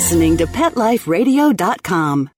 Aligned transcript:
listening 0.00 0.34
to 0.38 0.46
PetLifeRadio.com. 0.46 2.30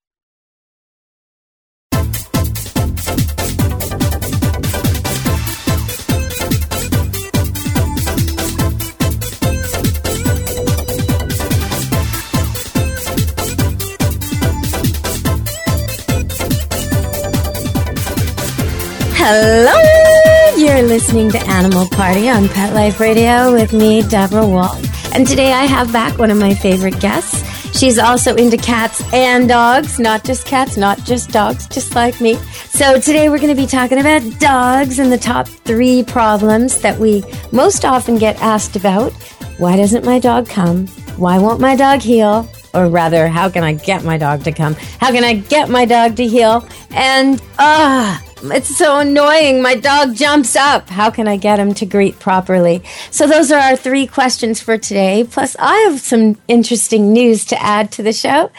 Hello! 19.15 20.57
You're 20.57 20.83
listening 20.83 21.31
to 21.31 21.39
Animal 21.47 21.87
Party 21.91 22.29
on 22.29 22.49
Pet 22.49 22.75
Life 22.75 22.99
Radio 22.99 23.53
with 23.53 23.73
me, 23.73 24.03
Deborah 24.03 24.45
Wolf. 24.45 25.15
And 25.15 25.25
today 25.29 25.53
I 25.53 25.67
have 25.67 25.93
back 25.93 26.19
one 26.19 26.33
of 26.33 26.39
my 26.39 26.55
favorite 26.55 26.99
guests. 26.99 27.42
She's 27.73 27.99
also 27.99 28.35
into 28.37 28.57
cats 28.57 29.03
and 29.13 29.49
dogs, 29.49 29.99
not 29.99 30.25
just 30.25 30.47
cats, 30.47 30.77
not 30.77 30.99
just 31.05 31.31
dogs, 31.31 31.67
just 31.69 31.95
like 31.95 32.21
me. 32.21 32.35
So 32.67 33.01
today 33.01 33.29
we're 33.29 33.39
going 33.39 33.55
to 33.55 33.61
be 33.61 33.67
talking 33.67 33.99
about 33.99 34.23
dogs 34.39 34.99
and 34.99 35.11
the 35.11 35.19
top 35.19 35.49
three 35.49 36.05
problems 36.05 36.81
that 36.81 36.99
we 36.99 37.25
most 37.51 37.85
often 37.85 38.19
get 38.19 38.41
asked 38.41 38.77
about. 38.77 39.13
Why 39.59 39.77
doesn't 39.77 40.05
my 40.05 40.19
dog 40.19 40.49
come? 40.49 40.87
Why 41.17 41.39
won't 41.39 41.61
my 41.61 41.75
dog 41.77 42.01
heel? 42.01 42.49
Or 42.75 42.89
rather, 42.89 43.29
how 43.29 43.49
can 43.51 43.65
I 43.65 43.75
get 43.75 44.05
my 44.05 44.17
dog 44.17 44.45
to 44.45 44.53
come? 44.53 44.75
How 44.99 45.11
can 45.11 45.25
I 45.25 45.35
get 45.35 45.69
my 45.69 45.85
dog 45.85 46.17
to 46.17 46.27
heel? 46.27 46.67
And, 46.91 47.41
ah, 47.59 48.23
uh, 48.23 48.32
it's 48.45 48.77
so 48.77 48.99
annoying. 48.99 49.63
My 49.63 49.75
dog 49.75 50.17
jumps 50.17 50.57
up. 50.57 50.89
How 50.89 51.11
can 51.11 51.29
I 51.29 51.37
get 51.37 51.59
him 51.59 51.75
to 51.75 51.87
greet 51.87 52.19
properly? 52.19 52.83
So, 53.11 53.27
those 53.27 53.53
are 53.53 53.61
our 53.61 53.77
three 53.77 54.07
questions 54.07 54.61
for 54.61 54.77
today. 54.77 55.25
Plus, 55.31 55.55
I 55.59 55.77
have 55.89 56.01
some 56.01 56.41
interesting 56.49 57.13
news 57.13 57.45
to 57.47 57.63
add 57.63 57.93
to 57.93 58.03
the 58.03 58.13
show. 58.13 58.51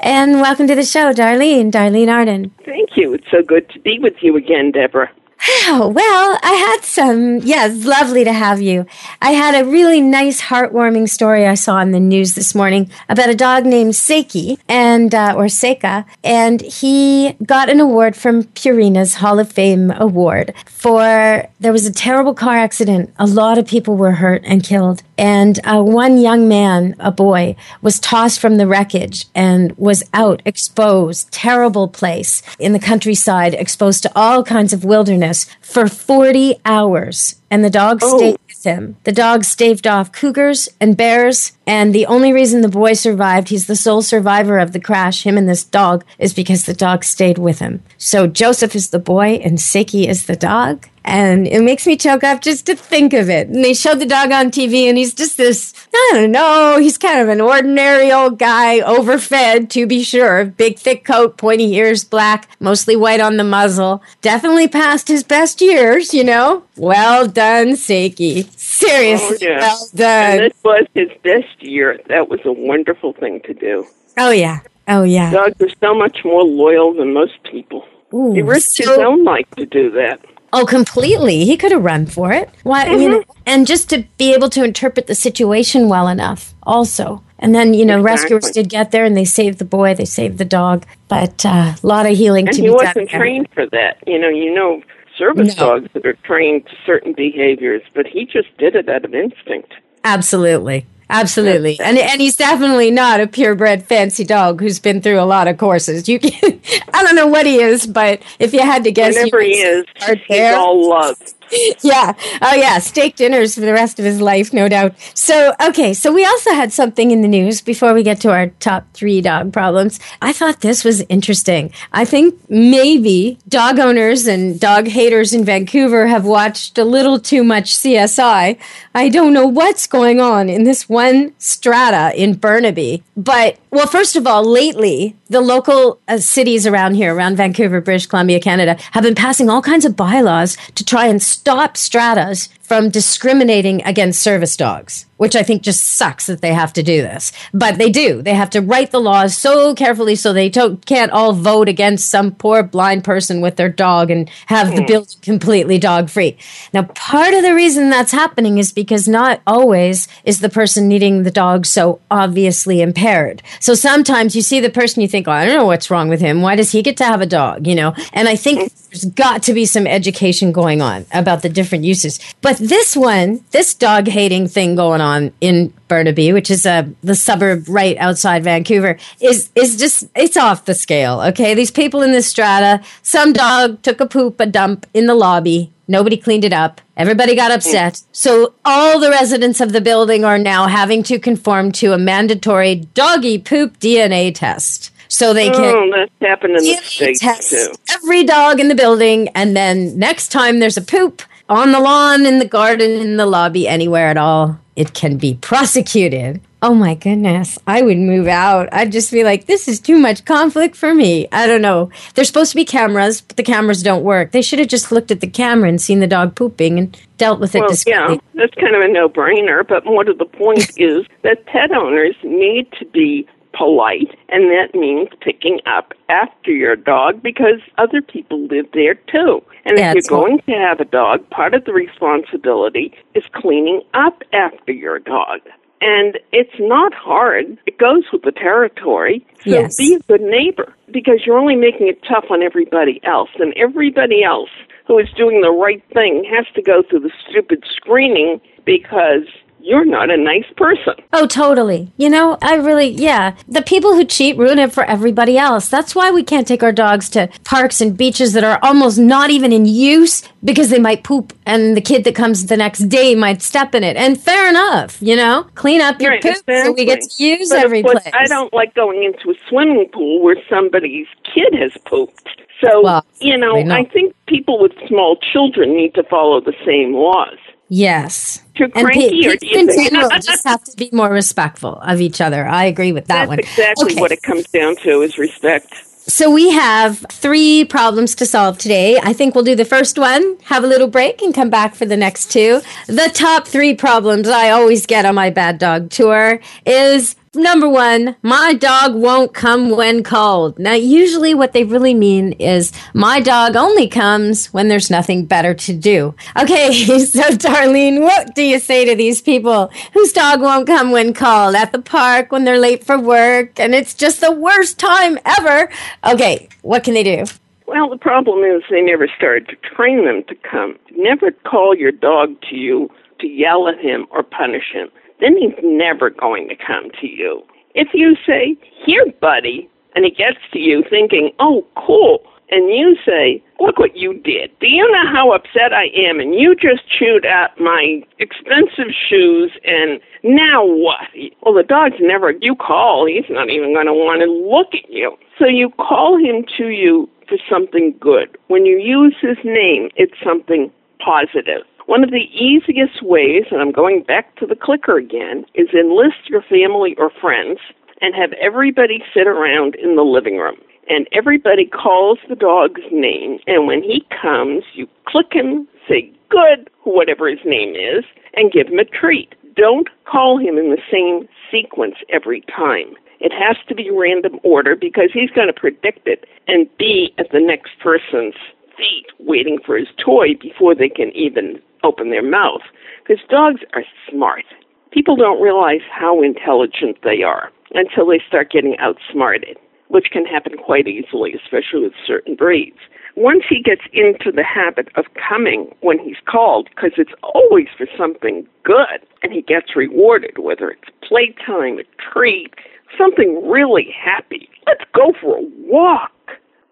And 0.00 0.40
welcome 0.40 0.66
to 0.66 0.74
the 0.74 0.84
show, 0.84 1.12
Darlene, 1.12 1.70
Darlene 1.70 2.12
Arden. 2.12 2.50
Thank 2.64 2.96
you. 2.96 3.14
It's 3.14 3.30
so 3.30 3.42
good 3.42 3.68
to 3.70 3.80
be 3.80 3.98
with 3.98 4.14
you 4.20 4.36
again, 4.36 4.72
Deborah. 4.72 5.10
Oh, 5.48 5.88
well, 5.88 6.38
I 6.42 6.52
had 6.52 6.84
some. 6.84 7.40
It's 7.42 7.86
lovely 7.86 8.24
to 8.24 8.32
have 8.32 8.60
you. 8.60 8.84
I 9.22 9.30
had 9.30 9.54
a 9.54 9.66
really 9.66 10.00
nice, 10.00 10.40
heartwarming 10.40 11.08
story 11.08 11.46
I 11.46 11.54
saw 11.54 11.80
in 11.80 11.92
the 11.92 12.00
news 12.00 12.34
this 12.34 12.54
morning 12.54 12.90
about 13.08 13.30
a 13.30 13.34
dog 13.34 13.64
named 13.64 13.94
Seiki 13.94 14.58
and 14.68 15.14
uh, 15.14 15.34
or 15.36 15.46
Seika, 15.46 16.04
and 16.22 16.60
he 16.60 17.36
got 17.44 17.70
an 17.70 17.80
award 17.80 18.16
from 18.16 18.44
Purina's 18.44 19.14
Hall 19.14 19.38
of 19.38 19.50
Fame 19.50 19.90
award 19.92 20.52
for 20.66 21.48
there 21.60 21.72
was 21.72 21.86
a 21.86 21.92
terrible 21.92 22.34
car 22.34 22.56
accident. 22.56 23.12
A 23.18 23.26
lot 23.26 23.56
of 23.56 23.66
people 23.66 23.96
were 23.96 24.12
hurt 24.12 24.42
and 24.44 24.62
killed, 24.62 25.02
and 25.16 25.58
uh, 25.64 25.82
one 25.82 26.18
young 26.18 26.48
man, 26.48 26.96
a 26.98 27.10
boy, 27.10 27.56
was 27.80 27.98
tossed 27.98 28.40
from 28.40 28.56
the 28.56 28.66
wreckage 28.66 29.26
and 29.34 29.72
was 29.78 30.02
out, 30.12 30.42
exposed, 30.44 31.30
terrible 31.32 31.88
place 31.88 32.42
in 32.58 32.72
the 32.72 32.78
countryside, 32.78 33.54
exposed 33.54 34.02
to 34.02 34.12
all 34.14 34.42
kinds 34.44 34.72
of 34.72 34.84
wilderness 34.84 35.29
for 35.60 35.86
40 35.88 36.56
hours. 36.64 37.40
And 37.50 37.64
the 37.64 37.70
dog 37.70 38.00
oh. 38.02 38.18
stayed 38.18 38.38
with 38.48 38.64
him. 38.64 38.96
The 39.04 39.12
dog 39.12 39.44
staved 39.44 39.86
off 39.86 40.12
cougars 40.12 40.68
and 40.80 40.96
bears. 40.96 41.52
And 41.70 41.94
the 41.94 42.06
only 42.06 42.32
reason 42.32 42.62
the 42.62 42.68
boy 42.68 42.94
survived, 42.94 43.48
he's 43.48 43.68
the 43.68 43.76
sole 43.76 44.02
survivor 44.02 44.58
of 44.58 44.72
the 44.72 44.80
crash, 44.80 45.22
him 45.22 45.38
and 45.38 45.48
this 45.48 45.62
dog, 45.62 46.04
is 46.18 46.34
because 46.34 46.64
the 46.64 46.74
dog 46.74 47.04
stayed 47.04 47.38
with 47.38 47.60
him. 47.60 47.84
So 47.96 48.26
Joseph 48.26 48.74
is 48.74 48.90
the 48.90 48.98
boy 48.98 49.40
and 49.44 49.56
Seiki 49.56 50.08
is 50.08 50.26
the 50.26 50.34
dog 50.34 50.88
and 51.04 51.46
it 51.46 51.62
makes 51.62 51.86
me 51.86 51.96
choke 51.96 52.24
up 52.24 52.40
just 52.40 52.66
to 52.66 52.76
think 52.76 53.12
of 53.12 53.30
it. 53.30 53.48
And 53.48 53.64
they 53.64 53.74
showed 53.74 54.00
the 54.00 54.06
dog 54.06 54.32
on 54.32 54.50
TV, 54.50 54.84
and 54.84 54.98
he's 54.98 55.14
just 55.14 55.36
this 55.36 55.72
I 55.92 56.10
don't 56.12 56.30
know, 56.30 56.78
he's 56.78 56.98
kind 56.98 57.20
of 57.20 57.28
an 57.28 57.40
ordinary 57.40 58.12
old 58.12 58.38
guy, 58.38 58.80
overfed 58.80 59.70
to 59.70 59.86
be 59.86 60.02
sure, 60.02 60.44
big 60.44 60.78
thick 60.78 61.04
coat, 61.04 61.36
pointy 61.36 61.74
ears, 61.74 62.04
black, 62.04 62.48
mostly 62.60 62.96
white 62.96 63.20
on 63.20 63.36
the 63.36 63.44
muzzle. 63.44 64.02
Definitely 64.20 64.68
past 64.68 65.08
his 65.08 65.24
best 65.24 65.60
years, 65.60 66.14
you 66.14 66.24
know. 66.24 66.64
Well 66.76 67.26
done, 67.26 67.70
Seiki. 67.72 68.48
Seriously, 68.56 69.38
oh, 69.42 69.50
yeah. 69.50 69.58
well 69.58 69.88
done. 69.94 70.32
And 70.32 70.50
this 70.50 70.64
was 70.64 70.86
his 70.94 71.10
best 71.22 71.59
year. 71.62 72.00
That 72.08 72.28
was 72.28 72.40
a 72.44 72.52
wonderful 72.52 73.12
thing 73.12 73.40
to 73.44 73.54
do. 73.54 73.86
Oh 74.18 74.30
yeah, 74.30 74.60
oh 74.88 75.02
yeah. 75.02 75.30
Dogs 75.30 75.60
are 75.60 75.70
so 75.80 75.94
much 75.94 76.24
more 76.24 76.44
loyal 76.44 76.94
than 76.94 77.12
most 77.12 77.42
people. 77.50 77.84
Ooh, 78.12 78.32
he 78.32 78.42
risked 78.42 78.84
so- 78.84 78.90
his 78.90 78.98
own 78.98 79.24
life 79.24 79.48
to 79.56 79.66
do 79.66 79.90
that. 79.92 80.20
Oh, 80.52 80.66
completely. 80.66 81.44
He 81.44 81.56
could 81.56 81.70
have 81.70 81.84
run 81.84 82.06
for 82.06 82.32
it. 82.32 82.50
Why? 82.64 82.86
Mm-hmm. 82.86 83.00
You 83.00 83.08
know, 83.08 83.24
and 83.46 83.66
just 83.66 83.88
to 83.90 84.04
be 84.18 84.34
able 84.34 84.50
to 84.50 84.64
interpret 84.64 85.06
the 85.06 85.14
situation 85.14 85.88
well 85.88 86.08
enough, 86.08 86.54
also. 86.64 87.22
And 87.38 87.54
then 87.54 87.72
you 87.72 87.84
know, 87.84 88.00
exactly. 88.00 88.34
rescuers 88.34 88.50
did 88.52 88.68
get 88.68 88.90
there, 88.90 89.04
and 89.04 89.16
they 89.16 89.24
saved 89.24 89.58
the 89.58 89.64
boy, 89.64 89.94
they 89.94 90.04
saved 90.04 90.38
the 90.38 90.44
dog, 90.44 90.84
but 91.08 91.46
uh, 91.46 91.74
a 91.82 91.86
lot 91.86 92.04
of 92.06 92.16
healing 92.16 92.48
and 92.48 92.56
to 92.56 92.62
be 92.62 92.68
done. 92.68 92.78
he 92.78 92.84
wasn't 92.84 93.10
trained 93.10 93.48
for 93.54 93.66
that. 93.66 93.98
You 94.06 94.18
know, 94.18 94.28
you 94.28 94.52
know, 94.52 94.82
service 95.16 95.56
no. 95.56 95.66
dogs 95.66 95.88
that 95.92 96.04
are 96.04 96.14
trained 96.24 96.66
to 96.66 96.72
certain 96.84 97.12
behaviors, 97.12 97.82
but 97.94 98.06
he 98.06 98.24
just 98.24 98.48
did 98.58 98.74
it 98.74 98.88
out 98.88 99.04
of 99.04 99.14
instinct. 99.14 99.72
Absolutely. 100.04 100.86
Absolutely. 101.10 101.78
And 101.80 101.98
and 101.98 102.20
he's 102.20 102.36
definitely 102.36 102.90
not 102.90 103.20
a 103.20 103.26
purebred 103.26 103.82
fancy 103.82 104.24
dog 104.24 104.60
who's 104.60 104.78
been 104.78 105.02
through 105.02 105.20
a 105.20 105.26
lot 105.26 105.48
of 105.48 105.58
courses. 105.58 106.08
You 106.08 106.20
can, 106.20 106.60
I 106.94 107.02
don't 107.02 107.16
know 107.16 107.26
what 107.26 107.46
he 107.46 107.60
is, 107.60 107.86
but 107.86 108.22
if 108.38 108.52
you 108.52 108.60
had 108.60 108.84
to 108.84 108.92
guess, 108.92 109.16
whatever 109.16 109.40
he 109.40 109.54
is, 109.54 109.84
he's 110.26 110.54
all 110.54 110.88
love. 110.88 111.18
yeah. 111.82 112.14
Oh, 112.42 112.54
yeah. 112.54 112.78
Steak 112.78 113.16
dinners 113.16 113.54
for 113.54 113.60
the 113.60 113.72
rest 113.72 113.98
of 113.98 114.04
his 114.04 114.20
life, 114.20 114.52
no 114.52 114.68
doubt. 114.68 114.94
So, 115.14 115.54
okay. 115.60 115.94
So, 115.94 116.12
we 116.12 116.24
also 116.24 116.52
had 116.52 116.72
something 116.72 117.10
in 117.10 117.22
the 117.22 117.28
news 117.28 117.60
before 117.60 117.94
we 117.94 118.02
get 118.02 118.20
to 118.22 118.30
our 118.30 118.48
top 118.60 118.86
three 118.94 119.20
dog 119.20 119.52
problems. 119.52 120.00
I 120.22 120.32
thought 120.32 120.60
this 120.60 120.84
was 120.84 121.02
interesting. 121.08 121.72
I 121.92 122.04
think 122.04 122.38
maybe 122.48 123.38
dog 123.48 123.78
owners 123.78 124.26
and 124.26 124.58
dog 124.58 124.88
haters 124.88 125.32
in 125.32 125.44
Vancouver 125.44 126.06
have 126.06 126.24
watched 126.24 126.78
a 126.78 126.84
little 126.84 127.18
too 127.18 127.42
much 127.42 127.76
CSI. 127.76 128.58
I 128.94 129.08
don't 129.08 129.32
know 129.32 129.46
what's 129.46 129.86
going 129.86 130.20
on 130.20 130.48
in 130.48 130.64
this 130.64 130.88
one 130.88 131.32
strata 131.38 132.12
in 132.20 132.34
Burnaby, 132.34 133.02
but 133.16 133.58
well, 133.70 133.86
first 133.86 134.16
of 134.16 134.26
all, 134.26 134.44
lately, 134.44 135.16
the 135.28 135.40
local 135.40 136.00
uh, 136.08 136.18
cities 136.18 136.66
around 136.66 136.94
here, 136.94 137.14
around 137.14 137.36
Vancouver, 137.36 137.80
British 137.80 138.06
Columbia, 138.06 138.40
Canada, 138.40 138.76
have 138.90 139.04
been 139.04 139.14
passing 139.14 139.48
all 139.48 139.62
kinds 139.62 139.84
of 139.84 139.94
bylaws 139.94 140.56
to 140.74 140.84
try 140.84 141.06
and 141.06 141.22
stop 141.40 141.74
stratas 141.74 142.50
from 142.70 142.88
discriminating 142.88 143.82
against 143.82 144.22
service 144.22 144.56
dogs, 144.56 145.06
which 145.16 145.34
I 145.34 145.42
think 145.42 145.62
just 145.62 145.82
sucks 145.84 146.26
that 146.26 146.40
they 146.40 146.54
have 146.54 146.72
to 146.74 146.84
do 146.84 147.02
this. 147.02 147.32
But 147.52 147.78
they 147.78 147.90
do. 147.90 148.22
They 148.22 148.34
have 148.34 148.50
to 148.50 148.60
write 148.60 148.92
the 148.92 149.00
laws 149.00 149.36
so 149.36 149.74
carefully 149.74 150.14
so 150.14 150.32
they 150.32 150.50
can't 150.50 151.10
all 151.10 151.32
vote 151.32 151.68
against 151.68 152.08
some 152.08 152.30
poor 152.30 152.62
blind 152.62 153.02
person 153.02 153.40
with 153.40 153.56
their 153.56 153.68
dog 153.68 154.12
and 154.12 154.30
have 154.46 154.68
the 154.70 154.82
hmm. 154.82 154.86
building 154.86 155.18
completely 155.20 155.78
dog 155.78 156.10
free. 156.10 156.38
Now, 156.72 156.84
part 156.84 157.34
of 157.34 157.42
the 157.42 157.56
reason 157.56 157.90
that's 157.90 158.12
happening 158.12 158.58
is 158.58 158.70
because 158.70 159.08
not 159.08 159.40
always 159.48 160.06
is 160.22 160.38
the 160.38 160.48
person 160.48 160.86
needing 160.86 161.24
the 161.24 161.32
dog 161.32 161.66
so 161.66 162.00
obviously 162.08 162.80
impaired. 162.80 163.42
So 163.58 163.74
sometimes 163.74 164.36
you 164.36 164.42
see 164.42 164.60
the 164.60 164.70
person, 164.70 165.02
you 165.02 165.08
think, 165.08 165.26
oh, 165.26 165.32
I 165.32 165.44
don't 165.44 165.56
know 165.56 165.66
what's 165.66 165.90
wrong 165.90 166.08
with 166.08 166.20
him. 166.20 166.40
Why 166.40 166.54
does 166.54 166.70
he 166.70 166.82
get 166.82 166.96
to 166.98 167.04
have 167.04 167.20
a 167.20 167.26
dog? 167.26 167.66
You 167.66 167.74
know? 167.74 167.96
And 168.12 168.28
I 168.28 168.36
think 168.36 168.72
there's 168.90 169.06
got 169.06 169.42
to 169.42 169.54
be 169.54 169.64
some 169.64 169.88
education 169.88 170.52
going 170.52 170.80
on 170.80 171.04
about 171.12 171.42
the 171.42 171.48
different 171.48 171.82
uses. 171.82 172.20
But 172.40 172.59
this 172.60 172.94
one, 172.94 173.42
this 173.50 173.74
dog 173.74 174.06
hating 174.06 174.48
thing 174.48 174.76
going 174.76 175.00
on 175.00 175.32
in 175.40 175.72
Burnaby, 175.88 176.32
which 176.32 176.50
is 176.50 176.66
uh, 176.66 176.86
the 177.02 177.14
suburb 177.14 177.64
right 177.68 177.96
outside 177.96 178.44
Vancouver, 178.44 178.98
is 179.20 179.50
is 179.54 179.76
just 179.76 180.08
it's 180.14 180.36
off 180.36 180.66
the 180.66 180.74
scale. 180.74 181.20
Okay, 181.22 181.54
these 181.54 181.70
people 181.70 182.02
in 182.02 182.12
this 182.12 182.28
strata, 182.28 182.82
some 183.02 183.32
dog 183.32 183.82
took 183.82 184.00
a 184.00 184.06
poop, 184.06 184.38
a 184.40 184.46
dump 184.46 184.86
in 184.94 185.06
the 185.06 185.14
lobby. 185.14 185.72
Nobody 185.88 186.16
cleaned 186.16 186.44
it 186.44 186.52
up. 186.52 186.80
Everybody 186.96 187.34
got 187.34 187.50
upset. 187.50 188.02
So 188.12 188.54
all 188.64 189.00
the 189.00 189.10
residents 189.10 189.60
of 189.60 189.72
the 189.72 189.80
building 189.80 190.24
are 190.24 190.38
now 190.38 190.68
having 190.68 191.02
to 191.04 191.18
conform 191.18 191.72
to 191.72 191.92
a 191.94 191.98
mandatory 191.98 192.76
doggy 192.76 193.38
poop 193.38 193.80
DNA 193.80 194.32
test 194.32 194.92
so 195.08 195.34
they 195.34 195.50
can 195.50 195.74
oh, 195.74 195.90
that's 195.90 196.12
happened 196.20 196.56
in 196.56 196.62
the 196.62 196.76
states 196.76 197.18
test 197.18 197.50
too. 197.50 197.72
every 197.90 198.22
dog 198.22 198.60
in 198.60 198.68
the 198.68 198.76
building 198.76 199.28
and 199.30 199.56
then 199.56 199.98
next 199.98 200.28
time 200.28 200.60
there's 200.60 200.76
a 200.76 200.82
poop 200.82 201.22
on 201.50 201.72
the 201.72 201.80
lawn, 201.80 202.24
in 202.24 202.38
the 202.38 202.46
garden, 202.46 202.92
in 202.92 203.16
the 203.16 203.26
lobby, 203.26 203.66
anywhere 203.66 204.08
at 204.08 204.16
all, 204.16 204.58
it 204.76 204.94
can 204.94 205.16
be 205.16 205.34
prosecuted. 205.34 206.40
Oh 206.62 206.74
my 206.74 206.94
goodness. 206.94 207.58
I 207.66 207.82
would 207.82 207.96
move 207.96 208.28
out. 208.28 208.68
I'd 208.72 208.92
just 208.92 209.10
be 209.10 209.24
like, 209.24 209.46
this 209.46 209.66
is 209.66 209.80
too 209.80 209.98
much 209.98 210.24
conflict 210.24 210.76
for 210.76 210.94
me. 210.94 211.26
I 211.32 211.46
don't 211.46 211.62
know. 211.62 211.90
There's 212.14 212.28
supposed 212.28 212.50
to 212.52 212.56
be 212.56 212.64
cameras, 212.64 213.22
but 213.22 213.36
the 213.36 213.42
cameras 213.42 213.82
don't 213.82 214.04
work. 214.04 214.30
They 214.30 214.42
should 214.42 214.58
have 214.58 214.68
just 214.68 214.92
looked 214.92 215.10
at 215.10 215.20
the 215.20 215.26
camera 215.26 215.68
and 215.68 215.80
seen 215.80 216.00
the 216.00 216.06
dog 216.06 216.36
pooping 216.36 216.78
and 216.78 216.96
dealt 217.16 217.40
with 217.40 217.54
it 217.54 217.60
well, 217.60 217.74
Yeah, 217.86 218.16
that's 218.34 218.54
kind 218.54 218.76
of 218.76 218.82
a 218.82 218.88
no 218.88 219.08
brainer. 219.08 219.66
But 219.66 219.86
more 219.86 220.04
to 220.04 220.12
the 220.12 220.26
point 220.26 220.70
is 220.76 221.06
that 221.22 221.46
pet 221.46 221.72
owners 221.72 222.14
need 222.22 222.70
to 222.78 222.84
be 222.86 223.26
polite, 223.60 224.16
and 224.30 224.44
that 224.50 224.74
means 224.74 225.10
picking 225.20 225.60
up 225.66 225.92
after 226.08 226.50
your 226.50 226.76
dog 226.76 227.22
because 227.22 227.60
other 227.76 228.00
people 228.00 228.46
live 228.46 228.64
there 228.72 228.94
too. 228.94 229.42
And 229.66 229.78
if 229.78 229.94
you're 229.94 230.18
going 230.18 230.38
to 230.46 230.52
have 230.52 230.80
a 230.80 230.86
dog, 230.86 231.28
part 231.28 231.52
of 231.52 231.66
the 231.66 231.72
responsibility 231.74 232.94
is 233.14 233.22
cleaning 233.34 233.82
up 233.92 234.22
after 234.32 234.72
your 234.72 234.98
dog. 234.98 235.40
And 235.82 236.18
it's 236.32 236.58
not 236.58 236.94
hard. 236.94 237.58
It 237.66 237.76
goes 237.78 238.04
with 238.12 238.22
the 238.22 238.32
territory. 238.32 239.26
So 239.44 239.50
Yes. 239.50 239.76
be 239.76 239.94
a 239.94 239.98
good 240.00 240.22
neighbor 240.22 240.74
because 240.90 241.20
you're 241.24 241.38
only 241.38 241.56
making 241.56 241.88
it 241.88 242.02
tough 242.08 242.26
on 242.30 242.42
everybody 242.42 243.00
else. 243.04 243.30
And 243.38 243.52
everybody 243.56 244.22
else 244.24 244.50
who 244.86 244.98
is 244.98 245.08
doing 245.16 245.42
the 245.42 245.50
right 245.50 245.82
thing 245.92 246.24
has 246.34 246.46
to 246.54 246.62
go 246.62 246.82
through 246.82 247.00
the 247.00 247.12
stupid 247.28 247.64
screening 247.76 248.40
because 248.64 249.26
you're 249.62 249.84
not 249.84 250.10
a 250.10 250.16
nice 250.16 250.46
person. 250.56 250.94
Oh, 251.12 251.26
totally. 251.26 251.92
You 251.96 252.10
know, 252.10 252.38
I 252.42 252.54
really, 252.56 252.88
yeah. 252.88 253.34
The 253.48 253.62
people 253.62 253.94
who 253.94 254.04
cheat 254.04 254.36
ruin 254.36 254.58
it 254.58 254.72
for 254.72 254.84
everybody 254.84 255.38
else. 255.38 255.68
That's 255.68 255.94
why 255.94 256.10
we 256.10 256.22
can't 256.22 256.46
take 256.46 256.62
our 256.62 256.72
dogs 256.72 257.08
to 257.10 257.28
parks 257.44 257.80
and 257.80 257.96
beaches 257.96 258.32
that 258.32 258.44
are 258.44 258.58
almost 258.62 258.98
not 258.98 259.30
even 259.30 259.52
in 259.52 259.66
use 259.66 260.22
because 260.42 260.70
they 260.70 260.78
might 260.78 261.04
poop 261.04 261.32
and 261.46 261.76
the 261.76 261.80
kid 261.80 262.04
that 262.04 262.14
comes 262.14 262.46
the 262.46 262.56
next 262.56 262.88
day 262.88 263.14
might 263.14 263.42
step 263.42 263.74
in 263.74 263.84
it. 263.84 263.96
And 263.96 264.20
fair 264.20 264.48
enough, 264.48 265.00
you 265.00 265.16
know? 265.16 265.46
Clean 265.54 265.80
up 265.80 266.00
your 266.00 266.12
Right, 266.12 266.22
poop 266.22 266.36
so 266.46 266.72
we 266.72 266.84
get 266.84 267.00
to 267.02 267.22
use 267.22 267.50
But 267.50 267.58
every 267.64 267.82
course, 267.82 268.02
place. 268.02 268.14
I 268.14 268.26
don't 268.26 268.52
like 268.52 268.74
going 268.74 269.04
into 269.04 269.30
a 269.30 269.34
swimming 269.48 269.88
pool 269.92 270.22
where 270.22 270.36
somebody's 270.48 271.06
kid 271.24 271.54
has 271.54 271.72
pooped. 271.86 272.28
So, 272.64 272.82
Well, 272.82 273.06
you 273.20 273.36
know. 273.36 273.56
I 273.56 273.84
think 273.84 274.14
people 274.26 274.60
with 274.60 274.72
small 274.86 275.16
children 275.16 275.74
need 275.76 275.94
to 275.94 276.02
follow 276.04 276.40
the 276.40 276.54
same 276.66 276.94
laws. 276.94 277.38
Yes. 277.70 278.42
Too 278.56 278.64
And 278.74 278.86
cranky, 278.86 279.22
pe- 279.22 279.28
or 279.28 279.36
do 279.36 279.38
people 279.38 279.74
you 279.74 279.78
in 279.78 279.84
general 279.90 280.10
just 280.20 280.44
have 280.44 280.62
to 280.64 280.76
be 280.76 280.90
more 280.92 281.08
respectful 281.08 281.76
of 281.76 282.00
each 282.00 282.20
other. 282.20 282.44
I 282.44 282.64
agree 282.64 282.92
with 282.92 283.06
that 283.06 283.20
That's 283.20 283.28
one. 283.28 283.38
exactly 283.38 283.92
Okay. 283.92 284.00
what 284.00 284.10
it 284.12 284.22
comes 284.22 284.46
down 284.48 284.74
to 284.82 285.02
is 285.02 285.16
respect. 285.18 285.72
So 286.08 286.28
we 286.28 286.50
have 286.50 286.98
three 287.10 287.64
problems 287.66 288.16
to 288.16 288.26
solve 288.26 288.58
today. 288.58 288.98
I 289.00 289.12
think 289.12 289.36
we'll 289.36 289.44
do 289.44 289.54
the 289.54 289.64
first 289.64 289.96
one, 289.98 290.38
have 290.42 290.64
a 290.64 290.66
little 290.66 290.88
break, 290.88 291.22
and 291.22 291.32
come 291.32 291.50
back 291.50 291.76
for 291.76 291.86
the 291.86 291.96
next 291.96 292.32
two. 292.32 292.60
The 292.88 293.08
top 293.14 293.46
three 293.46 293.74
problems 293.74 294.26
I 294.26 294.50
always 294.50 294.86
get 294.86 295.04
on 295.06 295.14
my 295.14 295.30
bad 295.30 295.58
dog 295.58 295.90
tour 295.90 296.40
is 296.66 297.14
number 297.34 297.68
one, 297.68 298.16
my 298.22 298.54
dog 298.54 298.94
won't 298.94 299.34
come 299.34 299.70
when 299.70 300.02
called. 300.02 300.58
Now, 300.58 300.72
usually 300.72 301.34
what 301.34 301.52
they 301.52 301.64
really 301.64 301.94
mean 301.94 302.32
is 302.32 302.72
my 302.94 303.20
dog 303.20 303.56
only 303.56 303.88
comes 303.88 304.46
when 304.46 304.68
there's 304.68 304.90
nothing 304.90 305.24
better 305.24 305.54
to 305.54 305.72
do. 305.72 306.14
Okay, 306.40 306.72
so 307.04 307.22
Darlene, 307.22 308.00
what 308.00 308.34
do 308.34 308.42
you 308.42 308.58
say 308.58 308.84
to 308.84 308.94
these 308.94 309.20
people 309.20 309.70
whose 309.92 310.12
dog 310.12 310.40
won't 310.40 310.66
come 310.66 310.90
when 310.90 311.14
called 311.14 311.54
at 311.54 311.72
the 311.72 311.82
park 311.82 312.32
when 312.32 312.44
they're 312.44 312.58
late 312.58 312.84
for 312.84 312.98
work 312.98 313.58
and 313.58 313.74
it's 313.74 313.94
just 313.94 314.20
the 314.20 314.32
worst 314.32 314.78
time 314.78 315.18
ever? 315.24 315.70
Okay, 316.04 316.48
what 316.62 316.84
can 316.84 316.94
they 316.94 317.04
do? 317.04 317.24
Well, 317.66 317.88
the 317.88 317.98
problem 317.98 318.42
is 318.42 318.62
they 318.68 318.82
never 318.82 319.06
started 319.16 319.46
to 319.48 319.56
train 319.74 320.04
them 320.04 320.24
to 320.26 320.34
come. 320.34 320.76
Never 320.96 321.30
call 321.30 321.76
your 321.76 321.92
dog 321.92 322.34
to 322.50 322.56
you 322.56 322.90
to 323.20 323.28
yell 323.28 323.68
at 323.68 323.78
him 323.78 324.06
or 324.10 324.24
punish 324.24 324.72
him. 324.72 324.88
Then 325.20 325.36
he's 325.36 325.54
never 325.62 326.10
going 326.10 326.48
to 326.48 326.56
come 326.56 326.90
to 327.00 327.06
you. 327.06 327.42
If 327.74 327.88
you 327.94 328.16
say, 328.26 328.56
Here, 328.84 329.06
buddy, 329.20 329.68
and 329.94 330.04
he 330.04 330.10
gets 330.10 330.38
to 330.52 330.58
you 330.58 330.82
thinking, 330.88 331.32
Oh, 331.38 331.66
cool, 331.76 332.20
and 332.50 332.70
you 332.70 332.96
say, 333.06 333.42
Look 333.60 333.78
what 333.78 333.96
you 333.96 334.14
did. 334.14 334.50
Do 334.60 334.66
you 334.66 334.90
know 334.90 335.06
how 335.12 335.32
upset 335.32 335.72
I 335.72 335.86
am? 335.94 336.18
And 336.18 336.34
you 336.34 336.54
just 336.54 336.88
chewed 336.88 337.26
out 337.26 337.60
my 337.60 338.02
expensive 338.18 338.92
shoes, 339.08 339.52
and 339.64 340.00
now 340.24 340.64
what? 340.64 341.08
Well, 341.42 341.54
the 341.54 341.62
dog's 341.62 341.96
never, 342.00 342.32
you 342.40 342.56
call, 342.56 343.06
he's 343.06 343.28
not 343.30 343.50
even 343.50 343.74
going 343.74 343.86
to 343.86 343.92
want 343.92 344.22
to 344.22 344.30
look 344.30 344.74
at 344.74 344.90
you. 344.90 345.16
So 345.38 345.46
you 345.46 345.70
call 345.78 346.18
him 346.18 346.44
to 346.56 346.68
you 346.68 347.08
for 347.28 347.38
something 347.48 347.94
good. 348.00 348.36
When 348.48 348.66
you 348.66 348.78
use 348.78 349.14
his 349.20 349.38
name, 349.44 349.90
it's 349.94 350.16
something 350.24 350.72
positive. 350.98 351.62
One 351.90 352.04
of 352.04 352.12
the 352.12 352.30
easiest 352.32 353.02
ways, 353.02 353.46
and 353.50 353.60
I'm 353.60 353.72
going 353.72 354.04
back 354.04 354.36
to 354.36 354.46
the 354.46 354.54
clicker 354.54 354.96
again, 354.96 355.44
is 355.56 355.70
enlist 355.74 356.28
your 356.28 356.40
family 356.40 356.94
or 356.96 357.10
friends 357.10 357.58
and 358.00 358.14
have 358.14 358.32
everybody 358.34 359.02
sit 359.12 359.26
around 359.26 359.74
in 359.74 359.96
the 359.96 360.04
living 360.04 360.36
room. 360.36 360.54
And 360.88 361.08
everybody 361.10 361.66
calls 361.66 362.20
the 362.28 362.36
dog's 362.36 362.82
name, 362.92 363.40
and 363.48 363.66
when 363.66 363.82
he 363.82 364.06
comes, 364.22 364.62
you 364.72 364.86
click 365.08 365.32
him, 365.32 365.66
say 365.88 366.12
good, 366.28 366.70
whatever 366.84 367.28
his 367.28 367.44
name 367.44 367.74
is, 367.74 368.04
and 368.34 368.52
give 368.52 368.68
him 368.68 368.78
a 368.78 368.84
treat. 368.84 369.34
Don't 369.56 369.88
call 370.04 370.38
him 370.38 370.58
in 370.58 370.70
the 370.70 370.82
same 370.92 371.28
sequence 371.50 371.96
every 372.08 372.42
time. 372.42 372.94
It 373.18 373.32
has 373.32 373.56
to 373.66 373.74
be 373.74 373.90
random 373.90 374.38
order 374.44 374.76
because 374.76 375.10
he's 375.12 375.30
going 375.30 375.48
to 375.48 375.60
predict 375.60 376.06
it 376.06 376.24
and 376.46 376.68
be 376.78 377.12
at 377.18 377.32
the 377.32 377.40
next 377.40 377.72
person's 377.82 378.36
feet 378.76 379.06
waiting 379.18 379.58
for 379.66 379.76
his 379.76 379.88
toy 379.98 380.36
before 380.40 380.76
they 380.76 380.88
can 380.88 381.10
even 381.16 381.60
open 381.84 382.10
their 382.10 382.22
mouth. 382.22 382.62
Because 383.02 383.22
dogs 383.28 383.60
are 383.74 383.84
smart. 384.10 384.44
People 384.90 385.16
don't 385.16 385.42
realize 385.42 385.82
how 385.90 386.22
intelligent 386.22 386.98
they 387.02 387.22
are 387.22 387.50
until 387.72 388.06
they 388.06 388.20
start 388.26 388.50
getting 388.50 388.76
outsmarted, 388.78 389.56
which 389.88 390.08
can 390.10 390.24
happen 390.24 390.56
quite 390.56 390.88
easily, 390.88 391.32
especially 391.32 391.82
with 391.82 391.92
certain 392.06 392.34
breeds. 392.34 392.78
Once 393.16 393.44
he 393.48 393.60
gets 393.60 393.82
into 393.92 394.30
the 394.30 394.44
habit 394.44 394.88
of 394.96 395.04
coming 395.28 395.74
when 395.80 395.98
he's 395.98 396.16
called, 396.26 396.68
because 396.70 396.92
it's 396.96 397.12
always 397.22 397.66
for 397.76 397.86
something 397.98 398.46
good, 398.62 399.00
and 399.22 399.32
he 399.32 399.42
gets 399.42 399.76
rewarded, 399.76 400.38
whether 400.38 400.70
it's 400.70 400.88
playtime, 401.02 401.78
a 401.78 401.84
treat, 402.12 402.54
something 402.96 403.48
really 403.48 403.92
happy. 403.92 404.48
Let's 404.66 404.84
go 404.94 405.12
for 405.20 405.38
a 405.38 405.42
walk. 405.66 406.12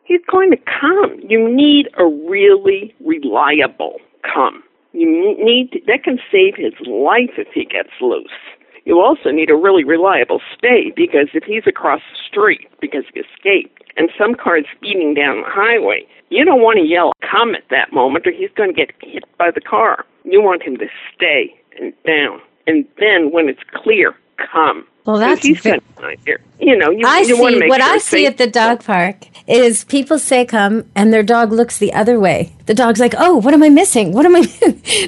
He's 0.04 0.20
going 0.30 0.50
to 0.50 0.56
come. 0.56 1.20
You 1.28 1.48
need 1.54 1.88
a 1.98 2.06
really 2.06 2.94
reliable 3.04 3.98
come. 4.22 4.62
You 4.92 5.36
need 5.38 5.72
to, 5.72 5.80
that 5.86 6.04
can 6.04 6.18
save 6.32 6.54
his 6.56 6.74
life 6.86 7.36
if 7.36 7.48
he 7.52 7.64
gets 7.64 7.90
loose. 8.00 8.30
You 8.84 9.00
also 9.00 9.30
need 9.30 9.50
a 9.50 9.54
really 9.54 9.84
reliable 9.84 10.40
stay 10.56 10.92
because 10.96 11.28
if 11.34 11.44
he's 11.44 11.66
across 11.66 12.00
the 12.10 12.18
street 12.26 12.68
because 12.80 13.04
he 13.12 13.20
escaped 13.20 13.84
and 13.96 14.08
some 14.16 14.34
car's 14.34 14.64
speeding 14.74 15.12
down 15.12 15.42
the 15.42 15.48
highway, 15.48 16.06
you 16.30 16.44
don't 16.44 16.62
want 16.62 16.78
to 16.78 16.86
yell 16.86 17.12
come 17.20 17.54
at 17.54 17.68
that 17.70 17.92
moment 17.92 18.26
or 18.26 18.32
he's 18.32 18.50
going 18.56 18.70
to 18.70 18.76
get 18.76 18.94
hit 19.02 19.24
by 19.36 19.50
the 19.50 19.60
car. 19.60 20.06
You 20.24 20.40
want 20.40 20.62
him 20.62 20.78
to 20.78 20.86
stay 21.14 21.54
and 21.78 21.92
down. 22.06 22.40
And 22.66 22.86
then 22.98 23.30
when 23.30 23.48
it's 23.48 23.62
clear, 23.74 24.14
come. 24.38 24.86
Well, 25.08 25.16
that's 25.16 25.40
ve- 25.40 25.80
kind 25.96 26.18
here. 26.26 26.38
You 26.60 26.76
know, 26.76 26.90
you, 26.90 27.06
I 27.06 27.20
you 27.20 27.36
see 27.36 27.68
what 27.68 27.80
sure 27.80 27.94
I 27.94 27.98
see 27.98 28.26
at 28.26 28.36
the 28.36 28.46
dog 28.46 28.84
park 28.84 29.26
is 29.46 29.84
people 29.84 30.18
say 30.18 30.44
come 30.44 30.84
and 30.94 31.12
their 31.12 31.22
dog 31.22 31.50
looks 31.50 31.78
the 31.78 31.94
other 31.94 32.20
way. 32.20 32.52
The 32.66 32.74
dog's 32.74 33.00
like, 33.00 33.14
"Oh, 33.16 33.36
what 33.36 33.54
am 33.54 33.62
I 33.62 33.70
missing? 33.70 34.12
What 34.12 34.26
am 34.26 34.36
I?" 34.36 34.40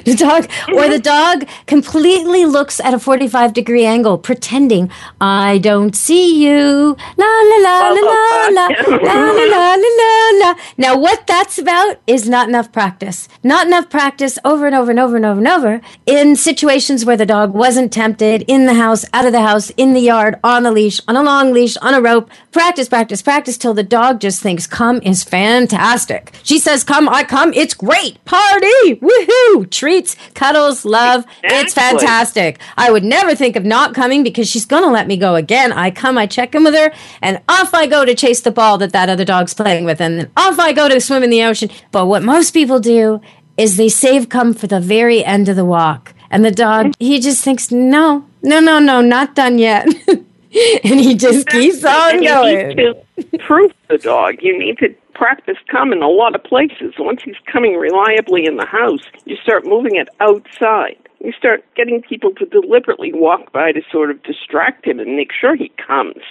the 0.05 0.15
dog 0.17 0.49
or 0.73 0.89
the 0.89 0.97
dog 0.97 1.47
completely 1.67 2.45
looks 2.45 2.79
at 2.79 2.95
a 2.95 2.99
forty-five 2.99 3.53
degree 3.53 3.85
angle, 3.85 4.17
pretending 4.17 4.89
I 5.19 5.59
don't 5.59 5.95
see 5.95 6.43
you. 6.43 6.97
La 7.17 7.25
la 7.25 7.57
la 7.67 7.89
la 7.89 8.01
la 8.01 8.47
la 8.49 8.67
la 8.87 9.31
la 9.31 9.45
la 9.45 9.75
la 9.75 9.75
la 9.75 10.31
la. 10.39 10.55
Now, 10.77 10.97
what 10.97 11.27
that's 11.27 11.59
about 11.59 11.97
is 12.07 12.27
not 12.27 12.47
enough 12.47 12.71
practice. 12.71 13.27
Not 13.43 13.67
enough 13.67 13.89
practice 13.89 14.39
over 14.43 14.65
and 14.65 14.73
over 14.75 14.89
and 14.89 14.99
over 14.99 15.17
and 15.17 15.25
over 15.25 15.37
and 15.39 15.47
over 15.47 15.81
in 16.07 16.35
situations 16.35 17.05
where 17.05 17.17
the 17.17 17.27
dog 17.27 17.53
wasn't 17.53 17.93
tempted 17.93 18.43
in 18.47 18.65
the 18.65 18.73
house, 18.73 19.05
out 19.13 19.25
of 19.25 19.33
the 19.33 19.41
house, 19.41 19.69
in 19.77 19.90
the 19.93 20.01
yard, 20.01 20.39
on 20.43 20.65
a 20.65 20.71
leash, 20.71 20.99
on 21.07 21.15
a 21.15 21.23
long 21.23 21.53
leash, 21.53 21.77
on 21.77 21.93
a 21.93 22.01
rope. 22.01 22.29
Practice, 22.51 22.89
practice, 22.89 23.21
practice 23.21 23.57
till 23.57 23.73
the 23.73 23.83
dog 23.83 24.19
just 24.19 24.41
thinks 24.41 24.67
come 24.67 25.01
is 25.03 25.23
fantastic. 25.23 26.33
She 26.43 26.59
says 26.59 26.83
come, 26.83 27.07
I 27.09 27.23
come, 27.23 27.53
it's 27.53 27.73
great. 27.73 28.23
Party, 28.25 28.95
woohoo, 28.95 29.69
treats, 29.69 30.15
cuddles, 30.33 30.85
love. 30.85 31.25
It's 31.43 31.73
fantastic. 31.73 32.59
I 32.77 32.91
would 32.91 33.03
never 33.03 33.35
think 33.35 33.55
of 33.55 33.65
not 33.65 33.93
coming 33.93 34.23
because 34.23 34.49
she's 34.49 34.65
going 34.65 34.83
to 34.83 34.89
let 34.89 35.07
me 35.07 35.17
go 35.17 35.35
again. 35.35 35.71
I 35.71 35.91
come, 35.91 36.17
I 36.17 36.27
check 36.27 36.55
in 36.55 36.63
with 36.63 36.75
her, 36.75 36.91
and 37.21 37.41
off 37.47 37.73
I 37.73 37.87
go 37.87 38.05
to 38.05 38.15
chase 38.15 38.41
the 38.41 38.51
ball 38.51 38.77
that 38.79 38.93
that 38.93 39.09
other 39.09 39.25
dog's 39.25 39.53
playing 39.53 39.85
with, 39.85 40.01
and 40.01 40.19
then 40.19 40.31
off 40.37 40.59
I 40.59 40.73
go 40.73 40.89
to 40.89 40.99
swim 41.01 41.23
in 41.23 41.29
the 41.29 41.43
ocean. 41.43 41.69
But 41.91 42.07
what 42.07 42.23
most 42.23 42.51
people 42.51 42.79
do 42.79 43.21
is 43.57 43.77
they 43.77 43.89
save 43.89 44.29
come 44.29 44.53
for 44.53 44.67
the 44.67 44.79
very 44.79 45.23
end 45.23 45.49
of 45.49 45.55
the 45.55 45.65
walk. 45.65 46.13
And 46.29 46.45
the 46.45 46.51
dog, 46.51 46.93
he 46.97 47.19
just 47.19 47.43
thinks, 47.43 47.71
no, 47.71 48.25
no, 48.43 48.59
no, 48.59 48.79
no, 48.79 49.01
not 49.01 49.35
done 49.35 49.57
yet. 49.57 49.87
and 50.07 50.99
he 50.99 51.15
just 51.15 51.47
keeps 51.47 51.83
on 51.83 52.23
going. 52.23 52.57
You 52.57 52.67
need 52.67 52.95
to 53.31 53.37
prove 53.39 53.71
the 53.89 53.97
dog. 53.97 54.35
You 54.41 54.57
need 54.57 54.77
to 54.79 54.93
practice 55.13 55.57
come 55.69 55.93
in 55.93 56.01
a 56.01 56.09
lot 56.09 56.35
of 56.35 56.43
places. 56.43 56.95
Once 56.97 57.21
he's 57.23 57.35
coming 57.51 57.75
reliably 57.75 58.45
in 58.45 58.57
the 58.57 58.65
house, 58.65 59.03
you 59.25 59.35
start 59.37 59.65
moving 59.65 59.95
it 59.95 60.09
outside. 60.19 60.97
You 61.23 61.31
start 61.33 61.63
getting 61.75 62.01
people 62.01 62.31
to 62.35 62.45
deliberately 62.45 63.11
walk 63.13 63.51
by 63.51 63.71
to 63.71 63.81
sort 63.91 64.09
of 64.09 64.23
distract 64.23 64.85
him 64.85 64.99
and 64.99 65.15
make 65.15 65.31
sure 65.31 65.55
he 65.55 65.71
comes. 65.85 66.23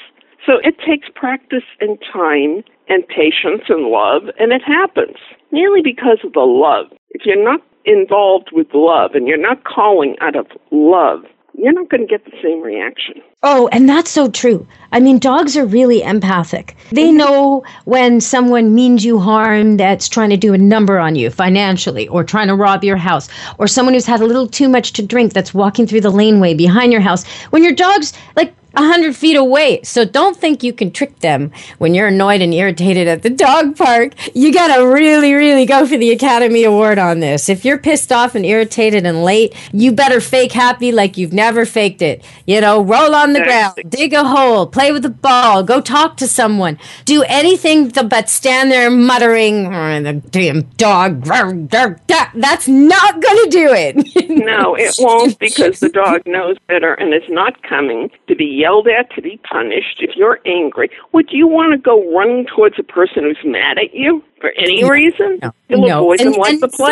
So 0.45 0.55
it 0.65 0.79
takes 0.85 1.09
practice 1.15 1.65
and 1.81 1.99
time 2.13 2.65
and 2.89 3.07
patience 3.07 3.63
and 3.69 3.87
love, 3.87 4.23
and 4.39 4.53
it 4.53 4.63
happens 4.63 5.17
merely 5.53 5.83
because 5.83 6.19
of 6.25 6.33
the 6.33 6.41
love. 6.41 6.87
If 7.11 7.25
you're 7.25 7.43
not 7.43 7.63
involved 7.85 8.51
with 8.53 8.69
love 8.75 9.15
and 9.15 9.29
you're 9.29 9.37
not 9.37 9.65
calling 9.65 10.17
out 10.21 10.37
of 10.37 10.47
love, 10.71 11.25
you're 11.57 11.73
not 11.73 11.89
going 11.89 12.01
to 12.01 12.07
get 12.07 12.25
the 12.25 12.33
same 12.43 12.63
reaction. 12.63 13.23
Oh, 13.43 13.69
and 13.73 13.89
that's 13.89 14.11
so 14.11 14.31
true. 14.31 14.67
I 14.93 15.01
mean, 15.01 15.19
dogs 15.19 15.57
are 15.57 15.65
really 15.65 16.03
empathic. 16.03 16.77
They 16.93 17.09
Mm-hmm. 17.09 17.17
know 17.17 17.65
when 17.85 18.21
someone 18.21 18.75
means 18.75 19.05
you 19.05 19.19
harm 19.19 19.77
that's 19.77 20.09
trying 20.09 20.31
to 20.31 20.37
do 20.37 20.53
a 20.53 20.59
number 20.59 20.99
on 20.99 21.17
you 21.17 21.31
financially 21.31 22.07
or 22.09 22.23
trying 22.25 22.49
to 22.49 22.55
rob 22.55 22.85
your 22.85 22.97
house, 22.97 23.29
or 23.59 23.67
someone 23.67 23.95
who's 23.95 24.07
had 24.07 24.21
a 24.21 24.27
little 24.27 24.47
too 24.47 24.69
much 24.69 24.93
to 24.95 25.03
drink 25.07 25.33
that's 25.33 25.55
walking 25.55 25.87
through 25.87 26.03
the 26.03 26.11
laneway 26.11 26.55
behind 26.55 26.93
your 26.93 27.01
house. 27.01 27.27
When 27.51 27.63
your 27.63 27.73
dog's 27.75 28.13
like, 28.37 28.55
a 28.75 28.83
hundred 28.83 29.17
feet 29.17 29.37
away. 29.37 29.83
So 29.83 30.05
don't 30.05 30.37
think 30.37 30.63
you 30.63 30.73
can 30.73 30.91
trick 30.91 31.19
them 31.21 31.53
when 31.79 31.95
you're 31.95 32.09
annoyed 32.09 32.41
and 32.41 32.53
irritated 32.55 33.09
at 33.09 33.23
the 33.23 33.31
dog 33.31 33.77
park. 33.77 34.15
You 34.35 34.53
gotta 34.53 34.87
really, 34.87 35.33
really 35.35 35.67
go 35.67 35.87
for 35.87 35.97
the 35.97 36.11
Academy 36.13 36.65
Award 36.65 36.99
on 36.99 37.21
this. 37.21 37.49
If 37.49 37.65
you're 37.65 37.79
pissed 37.79 38.13
off 38.13 38.35
and 38.35 38.45
irritated 38.47 39.05
and 39.07 39.25
late, 39.25 39.55
you 39.73 39.93
better 39.93 40.21
fake 40.21 40.53
happy 40.53 40.93
like 40.93 41.17
you've 41.17 41.33
never 41.33 41.65
faked 41.65 42.03
it. 42.03 42.25
You 42.47 42.61
know, 42.61 42.83
roll 42.83 43.15
on 43.15 43.33
the 43.33 43.41
ground, 43.41 43.75
dig 43.89 44.13
a 44.13 44.25
hole, 44.25 44.67
play 44.67 44.93
with 44.93 45.03
the 45.03 45.11
ball, 45.11 45.63
go 45.63 45.81
talk 45.81 46.17
to 46.19 46.27
someone, 46.29 46.79
do 47.05 47.23
anything 47.25 47.89
but 47.91 48.29
stand 48.29 48.71
there 48.71 48.91
muttering, 48.91 49.67
"Oh, 49.67 50.03
the 50.03 50.15
damn 50.15 50.63
dog. 50.77 51.23
grr, 51.25 51.69
grr, 51.69 51.99
that- 52.09 52.31
That's 52.35 52.69
not 52.69 53.21
gonna 53.21 53.51
do 53.51 53.73
it. 53.73 53.97
No, 54.31 54.75
it 54.75 54.95
won't 54.99 55.39
because 55.39 55.81
the 55.81 55.89
dog 55.89 56.23
knows 56.27 56.57
better 56.69 56.95
and 56.95 57.13
is 57.13 57.29
not 57.29 57.63
coming 57.63 58.11
to 58.29 58.35
be 58.35 58.45
yelled 58.61 58.87
at, 58.89 59.11
to 59.15 59.23
be 59.23 59.41
punished. 59.51 59.97
If 60.01 60.11
you're 60.17 60.39
angry, 60.47 60.91
would 61.13 61.29
you 61.31 61.47
want 61.47 61.73
to 61.73 61.79
go 61.79 61.97
running 62.17 62.47
towards 62.47 62.77
a 62.79 62.83
person 62.83 63.25
who's 63.25 63.39
mad 63.45 63.79
at 63.79 63.95
you 63.95 64.23
for 64.41 64.51
any 64.59 64.85
reason? 64.89 65.39
No. 65.43 65.51
You'll 65.69 65.89
No. 65.89 65.99
avoid 66.01 66.19
them 66.21 66.27
And- 66.29 66.37
like 66.37 66.53
and 66.55 66.63
the 66.63 66.69
so- 66.71 66.85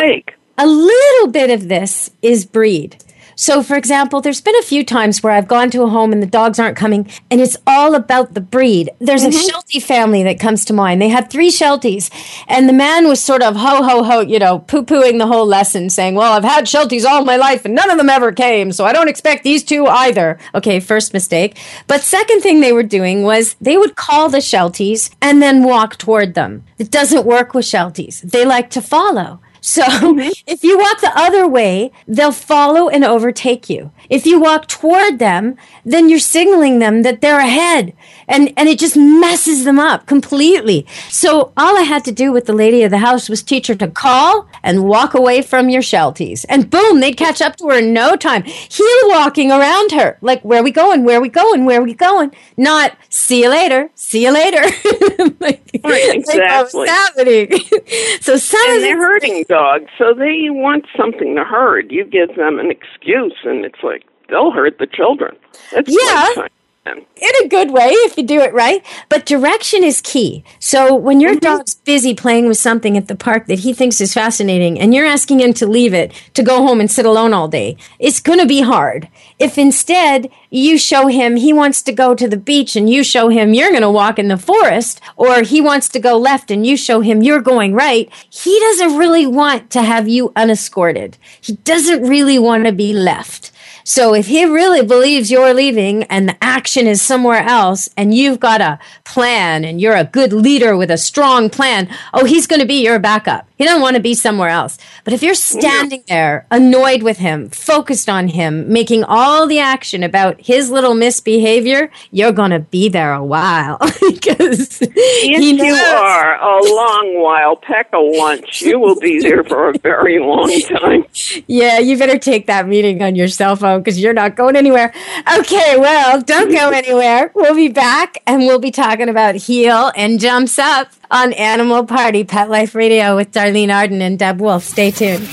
a 0.60 0.66
little 0.66 1.28
bit 1.28 1.50
of 1.50 1.68
this 1.68 2.10
is 2.22 2.44
breed. 2.44 2.96
So, 3.40 3.62
for 3.62 3.76
example, 3.76 4.20
there's 4.20 4.40
been 4.40 4.56
a 4.56 4.62
few 4.62 4.84
times 4.84 5.22
where 5.22 5.32
I've 5.32 5.46
gone 5.46 5.70
to 5.70 5.84
a 5.84 5.88
home 5.88 6.12
and 6.12 6.20
the 6.20 6.26
dogs 6.26 6.58
aren't 6.58 6.76
coming, 6.76 7.08
and 7.30 7.40
it's 7.40 7.56
all 7.68 7.94
about 7.94 8.34
the 8.34 8.40
breed. 8.40 8.90
There's 8.98 9.22
a 9.22 9.28
mm-hmm. 9.28 9.48
Sheltie 9.48 9.78
family 9.78 10.24
that 10.24 10.40
comes 10.40 10.64
to 10.64 10.72
mind. 10.72 11.00
They 11.00 11.08
had 11.08 11.30
three 11.30 11.48
Shelties, 11.48 12.10
and 12.48 12.68
the 12.68 12.72
man 12.72 13.06
was 13.06 13.22
sort 13.22 13.42
of 13.42 13.54
ho, 13.54 13.84
ho, 13.84 14.02
ho, 14.02 14.20
you 14.22 14.40
know, 14.40 14.58
poo 14.58 14.82
pooing 14.82 15.18
the 15.18 15.28
whole 15.28 15.46
lesson, 15.46 15.88
saying, 15.88 16.16
Well, 16.16 16.32
I've 16.32 16.42
had 16.42 16.64
Shelties 16.64 17.04
all 17.04 17.24
my 17.24 17.36
life, 17.36 17.64
and 17.64 17.76
none 17.76 17.90
of 17.90 17.96
them 17.96 18.10
ever 18.10 18.32
came, 18.32 18.72
so 18.72 18.84
I 18.84 18.92
don't 18.92 19.08
expect 19.08 19.44
these 19.44 19.62
two 19.62 19.86
either. 19.86 20.36
Okay, 20.56 20.80
first 20.80 21.12
mistake. 21.12 21.56
But 21.86 22.00
second 22.00 22.40
thing 22.40 22.58
they 22.58 22.72
were 22.72 22.82
doing 22.82 23.22
was 23.22 23.54
they 23.60 23.76
would 23.76 23.94
call 23.94 24.30
the 24.30 24.38
Shelties 24.38 25.14
and 25.22 25.40
then 25.40 25.62
walk 25.62 25.96
toward 25.96 26.34
them. 26.34 26.64
It 26.76 26.90
doesn't 26.90 27.24
work 27.24 27.54
with 27.54 27.66
Shelties, 27.66 28.20
they 28.22 28.44
like 28.44 28.68
to 28.70 28.82
follow. 28.82 29.38
So 29.60 29.82
mm-hmm. 29.82 30.30
if 30.46 30.64
you 30.64 30.78
walk 30.78 31.00
the 31.00 31.12
other 31.14 31.46
way, 31.46 31.92
they'll 32.06 32.32
follow 32.32 32.88
and 32.88 33.04
overtake 33.04 33.68
you. 33.68 33.92
If 34.08 34.26
you 34.26 34.40
walk 34.40 34.68
toward 34.68 35.18
them, 35.18 35.56
then 35.84 36.08
you're 36.08 36.18
signaling 36.18 36.78
them 36.78 37.02
that 37.02 37.20
they're 37.20 37.40
ahead. 37.40 37.94
And, 38.28 38.52
and 38.56 38.68
it 38.68 38.78
just 38.78 38.96
messes 38.96 39.64
them 39.64 39.78
up 39.78 40.06
completely. 40.06 40.86
So 41.08 41.52
all 41.56 41.76
I 41.78 41.82
had 41.82 42.04
to 42.04 42.12
do 42.12 42.32
with 42.32 42.46
the 42.46 42.52
lady 42.52 42.82
of 42.82 42.90
the 42.90 42.98
house 42.98 43.28
was 43.28 43.42
teach 43.42 43.66
her 43.68 43.74
to 43.76 43.88
call 43.88 44.48
and 44.62 44.84
walk 44.84 45.14
away 45.14 45.42
from 45.42 45.68
your 45.68 45.82
shelties. 45.82 46.44
And 46.48 46.70
boom, 46.70 47.00
they'd 47.00 47.16
catch 47.16 47.40
up 47.40 47.56
to 47.56 47.68
her 47.68 47.78
in 47.78 47.92
no 47.92 48.16
time. 48.16 48.42
Heel 48.44 49.08
walking 49.08 49.50
around 49.50 49.92
her. 49.92 50.18
Like, 50.20 50.42
where 50.42 50.62
we 50.62 50.70
going? 50.70 51.04
Where 51.04 51.20
we 51.20 51.28
going? 51.28 51.64
Where 51.64 51.82
we 51.82 51.94
going? 51.94 52.30
Not, 52.56 52.96
see 53.08 53.42
you 53.42 53.50
later. 53.50 53.90
See 53.94 54.24
you 54.24 54.32
later. 54.32 54.62
like, 55.40 55.62
Right, 55.84 56.26
like 56.26 56.40
oh, 56.50 56.68
what 56.72 56.88
exactly. 56.88 56.88
happening? 56.88 57.50
so 58.20 58.36
some 58.36 58.60
And 58.68 58.76
of 58.76 58.82
they're 58.82 58.98
herding 58.98 59.44
dogs, 59.48 59.86
so 59.96 60.12
they 60.14 60.50
want 60.50 60.86
something 60.96 61.34
to 61.36 61.44
herd 61.44 61.90
You 61.90 62.04
give 62.04 62.34
them 62.36 62.58
an 62.58 62.70
excuse, 62.70 63.34
and 63.44 63.64
it's 63.64 63.82
like 63.82 64.04
they'll 64.28 64.50
hurt 64.50 64.78
the 64.78 64.86
children. 64.86 65.36
That's 65.72 65.88
Yeah. 65.90 66.48
In 66.96 67.44
a 67.44 67.48
good 67.48 67.70
way 67.70 67.88
if 67.88 68.16
you 68.16 68.24
do 68.24 68.40
it 68.40 68.52
right. 68.52 68.84
But 69.08 69.26
direction 69.26 69.84
is 69.84 70.00
key. 70.00 70.44
So 70.58 70.94
when 70.94 71.20
your 71.20 71.32
mm-hmm. 71.32 71.56
dog's 71.56 71.74
busy 71.74 72.14
playing 72.14 72.48
with 72.48 72.58
something 72.58 72.96
at 72.96 73.08
the 73.08 73.16
park 73.16 73.46
that 73.46 73.60
he 73.60 73.72
thinks 73.72 74.00
is 74.00 74.14
fascinating 74.14 74.78
and 74.78 74.94
you're 74.94 75.06
asking 75.06 75.40
him 75.40 75.52
to 75.54 75.66
leave 75.66 75.94
it 75.94 76.12
to 76.34 76.42
go 76.42 76.58
home 76.58 76.80
and 76.80 76.90
sit 76.90 77.06
alone 77.06 77.32
all 77.32 77.48
day, 77.48 77.76
it's 77.98 78.20
going 78.20 78.38
to 78.38 78.46
be 78.46 78.62
hard. 78.62 79.08
If 79.38 79.58
instead 79.58 80.30
you 80.50 80.78
show 80.78 81.06
him 81.08 81.36
he 81.36 81.52
wants 81.52 81.82
to 81.82 81.92
go 81.92 82.14
to 82.14 82.28
the 82.28 82.36
beach 82.36 82.76
and 82.76 82.88
you 82.88 83.04
show 83.04 83.28
him 83.28 83.54
you're 83.54 83.70
going 83.70 83.82
to 83.82 83.90
walk 83.90 84.18
in 84.18 84.28
the 84.28 84.36
forest 84.36 85.00
or 85.16 85.42
he 85.42 85.60
wants 85.60 85.88
to 85.90 86.00
go 86.00 86.16
left 86.16 86.50
and 86.50 86.66
you 86.66 86.76
show 86.76 87.00
him 87.00 87.22
you're 87.22 87.42
going 87.42 87.74
right, 87.74 88.10
he 88.30 88.58
doesn't 88.60 88.96
really 88.96 89.26
want 89.26 89.70
to 89.70 89.82
have 89.82 90.08
you 90.08 90.32
unescorted. 90.36 91.16
He 91.40 91.54
doesn't 91.54 92.02
really 92.02 92.38
want 92.38 92.64
to 92.64 92.72
be 92.72 92.92
left. 92.92 93.52
So 93.88 94.12
if 94.12 94.26
he 94.26 94.44
really 94.44 94.84
believes 94.84 95.30
you're 95.30 95.54
leaving 95.54 96.02
and 96.04 96.28
the 96.28 96.36
action 96.44 96.86
is 96.86 97.00
somewhere 97.00 97.42
else 97.42 97.88
and 97.96 98.12
you've 98.12 98.38
got 98.38 98.60
a 98.60 98.78
plan 99.04 99.64
and 99.64 99.80
you're 99.80 99.96
a 99.96 100.04
good 100.04 100.30
leader 100.30 100.76
with 100.76 100.90
a 100.90 100.98
strong 100.98 101.48
plan, 101.48 101.88
oh, 102.12 102.26
he's 102.26 102.46
going 102.46 102.60
to 102.60 102.66
be 102.66 102.84
your 102.84 102.98
backup. 102.98 103.48
He 103.56 103.64
doesn't 103.64 103.80
want 103.80 103.96
to 103.96 104.02
be 104.02 104.12
somewhere 104.12 104.50
else. 104.50 104.76
But 105.04 105.14
if 105.14 105.22
you're 105.22 105.34
standing 105.34 106.04
there 106.06 106.46
annoyed 106.50 107.02
with 107.02 107.16
him, 107.16 107.48
focused 107.48 108.10
on 108.10 108.28
him, 108.28 108.70
making 108.70 109.04
all 109.04 109.46
the 109.46 109.58
action 109.58 110.02
about 110.02 110.38
his 110.38 110.70
little 110.70 110.94
misbehavior, 110.94 111.90
you're 112.10 112.32
going 112.32 112.50
to 112.50 112.60
be 112.60 112.90
there 112.90 113.14
a 113.14 113.24
while 113.24 113.78
because 114.00 114.82
Yes, 114.82 115.40
he 115.40 115.66
you 115.66 115.74
are. 115.74 116.34
A 116.36 116.62
long 116.62 117.22
while. 117.22 117.56
Peck 117.56 117.90
a 117.94 117.98
lunch. 117.98 118.60
You 118.60 118.78
will 118.78 119.00
be 119.00 119.18
there 119.20 119.42
for 119.44 119.70
a 119.70 119.78
very 119.78 120.18
long 120.18 120.50
time. 120.80 121.06
Yeah, 121.46 121.78
you 121.78 121.96
better 121.96 122.18
take 122.18 122.46
that 122.48 122.68
meeting 122.68 123.02
on 123.02 123.16
your 123.16 123.28
cell 123.28 123.56
phone 123.56 123.77
because 123.78 124.00
you're 124.00 124.12
not 124.12 124.36
going 124.36 124.56
anywhere. 124.56 124.92
Okay, 125.38 125.78
well, 125.78 126.20
don't 126.20 126.50
go 126.50 126.70
anywhere. 126.70 127.30
We'll 127.34 127.54
be 127.54 127.68
back 127.68 128.22
and 128.26 128.40
we'll 128.40 128.58
be 128.58 128.70
talking 128.70 129.08
about 129.08 129.34
heel 129.34 129.92
and 129.96 130.20
jumps 130.20 130.58
up 130.58 130.90
on 131.10 131.32
Animal 131.32 131.84
Party 131.84 132.24
Pet 132.24 132.50
Life 132.50 132.74
Radio 132.74 133.16
with 133.16 133.32
Darlene 133.32 133.74
Arden 133.74 134.02
and 134.02 134.18
Deb 134.18 134.40
Wolf. 134.40 134.64
Stay 134.64 134.90
tuned. 134.90 135.28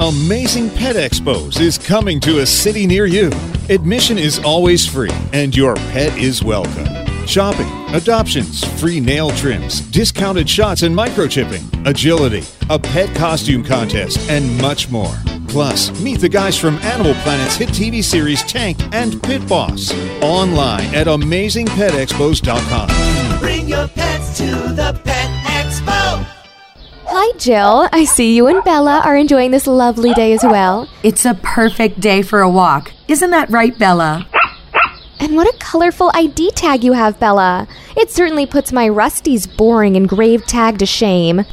Amazing 0.00 0.70
Pet 0.70 0.94
Expos 0.94 1.60
is 1.60 1.76
coming 1.76 2.20
to 2.20 2.38
a 2.38 2.46
city 2.46 2.86
near 2.86 3.06
you. 3.06 3.32
Admission 3.68 4.16
is 4.16 4.38
always 4.44 4.86
free, 4.86 5.10
and 5.32 5.56
your 5.56 5.74
pet 5.74 6.16
is 6.16 6.40
welcome. 6.40 6.86
Shopping, 7.26 7.66
adoptions, 7.92 8.62
free 8.80 9.00
nail 9.00 9.30
trims, 9.30 9.80
discounted 9.80 10.48
shots 10.48 10.82
and 10.82 10.94
microchipping, 10.94 11.84
agility, 11.84 12.44
a 12.70 12.78
pet 12.78 13.12
costume 13.16 13.64
contest, 13.64 14.20
and 14.30 14.56
much 14.62 14.88
more. 14.88 15.16
Plus, 15.48 15.90
meet 16.00 16.20
the 16.20 16.28
guys 16.28 16.56
from 16.56 16.76
Animal 16.76 17.14
Planet's 17.14 17.56
hit 17.56 17.70
TV 17.70 18.04
series 18.04 18.44
Tank 18.44 18.78
and 18.94 19.20
Pit 19.24 19.48
Boss. 19.48 19.92
Online 20.22 20.94
at 20.94 21.08
amazingpetexpos.com. 21.08 23.40
Bring 23.40 23.68
your 23.68 23.88
pets 23.88 24.38
to 24.38 24.44
the 24.44 25.00
Pet 25.04 25.44
Expo. 25.44 26.37
Hi, 27.10 27.36
Jill. 27.38 27.88
I 27.92 28.04
see 28.04 28.36
you 28.36 28.46
and 28.48 28.62
Bella 28.64 29.00
are 29.04 29.16
enjoying 29.16 29.50
this 29.50 29.66
lovely 29.66 30.12
day 30.14 30.32
as 30.34 30.42
well. 30.42 30.88
It's 31.02 31.24
a 31.24 31.34
perfect 31.42 32.00
day 32.00 32.22
for 32.22 32.40
a 32.40 32.50
walk. 32.50 32.92
Isn't 33.08 33.30
that 33.30 33.48
right, 33.50 33.76
Bella? 33.78 34.26
And 35.18 35.34
what 35.34 35.52
a 35.52 35.56
colorful 35.58 36.10
ID 36.14 36.50
tag 36.52 36.84
you 36.84 36.92
have, 36.92 37.18
Bella. 37.18 37.66
It 37.96 38.10
certainly 38.10 38.46
puts 38.46 38.72
my 38.72 38.88
Rusty's 38.88 39.46
boring 39.46 39.96
engraved 39.96 40.48
tag 40.48 40.78
to 40.78 40.86
shame. 40.86 41.44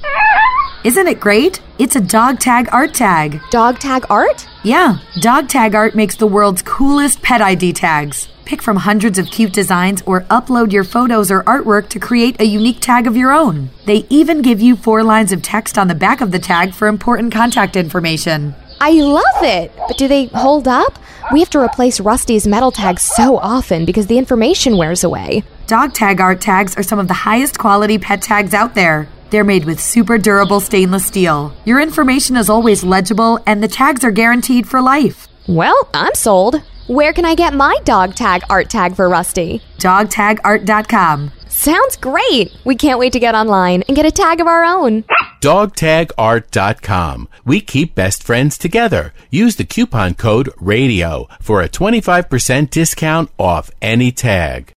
Isn't 0.83 1.07
it 1.07 1.19
great? 1.19 1.61
It's 1.79 1.95
a 1.95 2.01
dog 2.01 2.39
tag 2.39 2.69
art 2.71 2.93
tag. 2.93 3.41
Dog 3.49 3.79
tag 3.79 4.05
art? 4.09 4.47
Yeah, 4.65 4.97
dog 5.19 5.47
tag 5.47 5.75
art 5.75 5.93
makes 5.93 6.15
the 6.15 6.25
world's 6.25 6.63
coolest 6.63 7.21
pet 7.21 7.39
ID 7.39 7.73
tags. 7.73 8.29
Pick 8.45 8.63
from 8.63 8.77
hundreds 8.77 9.19
of 9.19 9.29
cute 9.29 9.53
designs 9.53 10.01
or 10.07 10.21
upload 10.21 10.71
your 10.71 10.83
photos 10.83 11.29
or 11.29 11.43
artwork 11.43 11.87
to 11.89 11.99
create 11.99 12.41
a 12.41 12.45
unique 12.45 12.79
tag 12.79 13.05
of 13.05 13.15
your 13.15 13.31
own. 13.31 13.69
They 13.85 14.07
even 14.09 14.41
give 14.41 14.61
you 14.61 14.75
four 14.75 15.03
lines 15.03 15.31
of 15.31 15.43
text 15.43 15.77
on 15.77 15.87
the 15.87 15.93
back 15.93 16.19
of 16.19 16.31
the 16.31 16.39
tag 16.39 16.73
for 16.73 16.87
important 16.87 17.31
contact 17.31 17.75
information. 17.75 18.55
I 18.81 18.93
love 18.93 19.43
it. 19.43 19.71
But 19.87 19.99
do 19.99 20.07
they 20.07 20.25
hold 20.25 20.67
up? 20.67 20.97
We 21.31 21.41
have 21.41 21.51
to 21.51 21.59
replace 21.59 21.99
Rusty's 21.99 22.47
metal 22.47 22.71
tags 22.71 23.03
so 23.03 23.37
often 23.37 23.85
because 23.85 24.07
the 24.07 24.17
information 24.17 24.77
wears 24.77 25.03
away. 25.03 25.43
Dog 25.67 25.93
tag 25.93 26.19
art 26.19 26.41
tags 26.41 26.75
are 26.75 26.83
some 26.83 26.97
of 26.97 27.07
the 27.07 27.13
highest 27.13 27.59
quality 27.59 27.99
pet 27.99 28.23
tags 28.23 28.55
out 28.55 28.73
there. 28.73 29.09
They're 29.29 29.43
made 29.43 29.65
with 29.65 29.79
super 29.79 30.17
durable 30.17 30.59
stainless 30.59 31.05
steel. 31.05 31.53
Your 31.65 31.79
information 31.81 32.37
is 32.37 32.49
always 32.49 32.83
legible, 32.83 33.39
and 33.45 33.61
the 33.61 33.67
tags 33.67 34.03
are 34.03 34.11
guaranteed 34.11 34.67
for 34.67 34.81
life. 34.81 35.27
Well, 35.47 35.87
I'm 35.93 36.13
sold. 36.15 36.61
Where 36.87 37.13
can 37.13 37.25
I 37.25 37.33
get 37.33 37.53
my 37.53 37.77
dog 37.83 38.15
tag 38.15 38.43
art 38.49 38.69
tag 38.69 38.95
for 38.95 39.09
Rusty? 39.09 39.61
DogTagArt.com. 39.79 41.31
Sounds 41.47 41.97
great. 41.97 42.51
We 42.63 42.75
can't 42.75 42.99
wait 42.99 43.13
to 43.13 43.19
get 43.19 43.33
online 43.33 43.81
and 43.87 43.95
get 43.95 44.05
a 44.05 44.11
tag 44.11 44.39
of 44.39 44.47
our 44.47 44.63
own. 44.63 45.03
DogTagArt.com. 45.41 47.29
We 47.45 47.61
keep 47.61 47.95
best 47.95 48.23
friends 48.23 48.57
together. 48.57 49.13
Use 49.31 49.55
the 49.55 49.65
coupon 49.65 50.15
code 50.15 50.51
RADIO 50.59 51.27
for 51.41 51.61
a 51.61 51.69
25% 51.69 52.69
discount 52.69 53.31
off 53.39 53.71
any 53.81 54.11
tag. 54.11 54.73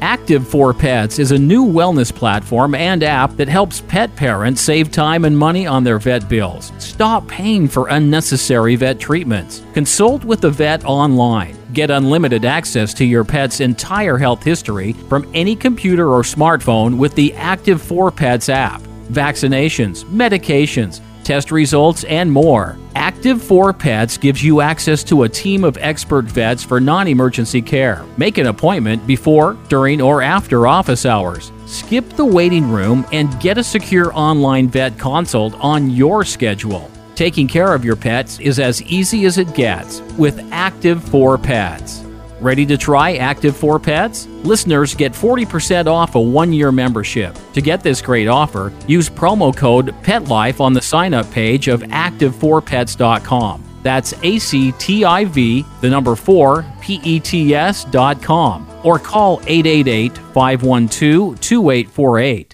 Active 0.00 0.48
for 0.48 0.72
Pets 0.72 1.18
is 1.18 1.30
a 1.30 1.38
new 1.38 1.66
wellness 1.66 2.14
platform 2.14 2.74
and 2.74 3.02
app 3.02 3.36
that 3.36 3.48
helps 3.48 3.82
pet 3.82 4.14
parents 4.16 4.62
save 4.62 4.90
time 4.90 5.26
and 5.26 5.36
money 5.36 5.66
on 5.66 5.84
their 5.84 5.98
vet 5.98 6.26
bills. 6.26 6.72
Stop 6.78 7.28
paying 7.28 7.68
for 7.68 7.88
unnecessary 7.88 8.76
vet 8.76 8.98
treatments. 8.98 9.62
Consult 9.74 10.24
with 10.24 10.40
the 10.40 10.50
vet 10.50 10.84
online. 10.86 11.56
Get 11.74 11.90
unlimited 11.90 12.46
access 12.46 12.94
to 12.94 13.04
your 13.04 13.24
pet's 13.24 13.60
entire 13.60 14.16
health 14.16 14.42
history 14.42 14.94
from 15.08 15.30
any 15.34 15.54
computer 15.54 16.08
or 16.08 16.22
smartphone 16.22 16.96
with 16.96 17.14
the 17.14 17.34
Active 17.34 17.82
for 17.82 18.10
Pets 18.10 18.48
app. 18.48 18.80
Vaccinations, 19.10 20.04
medications, 20.04 21.00
test 21.30 21.52
results, 21.52 22.02
and 22.02 22.32
more. 22.32 22.76
Active 22.96 23.40
4 23.40 23.72
Pets 23.72 24.18
gives 24.18 24.42
you 24.42 24.60
access 24.60 25.04
to 25.04 25.22
a 25.22 25.28
team 25.28 25.62
of 25.62 25.78
expert 25.80 26.24
vets 26.24 26.64
for 26.64 26.80
non 26.80 27.06
emergency 27.06 27.62
care. 27.62 28.04
Make 28.16 28.38
an 28.38 28.48
appointment 28.48 29.06
before, 29.06 29.56
during, 29.68 30.00
or 30.00 30.22
after 30.22 30.66
office 30.66 31.06
hours. 31.06 31.52
Skip 31.66 32.08
the 32.16 32.24
waiting 32.24 32.68
room 32.68 33.06
and 33.12 33.38
get 33.38 33.58
a 33.58 33.62
secure 33.62 34.12
online 34.12 34.66
vet 34.66 34.98
consult 34.98 35.54
on 35.60 35.88
your 35.88 36.24
schedule. 36.24 36.90
Taking 37.14 37.46
care 37.46 37.74
of 37.74 37.84
your 37.84 37.94
pets 37.94 38.40
is 38.40 38.58
as 38.58 38.82
easy 38.82 39.24
as 39.24 39.38
it 39.38 39.54
gets 39.54 40.00
with 40.18 40.44
Active 40.50 41.00
for 41.10 41.38
Pets. 41.38 42.09
Ready 42.40 42.64
to 42.66 42.78
try 42.78 43.16
Active 43.16 43.54
for 43.54 43.78
Pets? 43.78 44.26
Listeners 44.44 44.94
get 44.94 45.12
40% 45.12 45.86
off 45.86 46.14
a 46.14 46.20
one 46.20 46.54
year 46.54 46.72
membership. 46.72 47.36
To 47.52 47.60
get 47.60 47.82
this 47.82 48.00
great 48.00 48.28
offer, 48.28 48.72
use 48.86 49.10
promo 49.10 49.54
code 49.54 49.94
PETLIFE 50.02 50.58
on 50.58 50.72
the 50.72 50.80
sign 50.80 51.12
up 51.12 51.30
page 51.30 51.68
of 51.68 51.82
ActiveForPets.com. 51.82 53.64
That's 53.82 54.14
A 54.22 54.38
C 54.38 54.72
T 54.72 55.04
I 55.04 55.26
V, 55.26 55.64
the 55.82 55.90
number 55.90 56.16
4, 56.16 56.64
P 56.80 57.00
E 57.04 57.20
T 57.20 57.54
S.com. 57.54 58.66
Or 58.84 58.98
call 58.98 59.40
888 59.46 60.16
512 60.16 61.40
2848. 61.40 62.49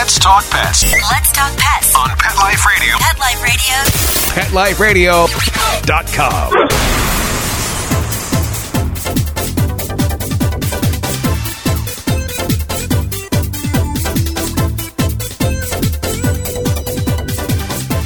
Let's 0.00 0.16
talk 0.18 0.48
pets 0.48 0.82
Let's 0.82 1.30
talk 1.30 1.54
pets 1.58 1.94
on 1.94 2.08
Pet 2.16 2.34
Life 2.38 2.64
Radio. 2.64 2.96
Pet 2.96 3.18
Life 3.20 4.80
Radio. 4.80 5.26
PetLifeRadio.com. 5.26 7.00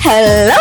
Hello, 0.00 0.58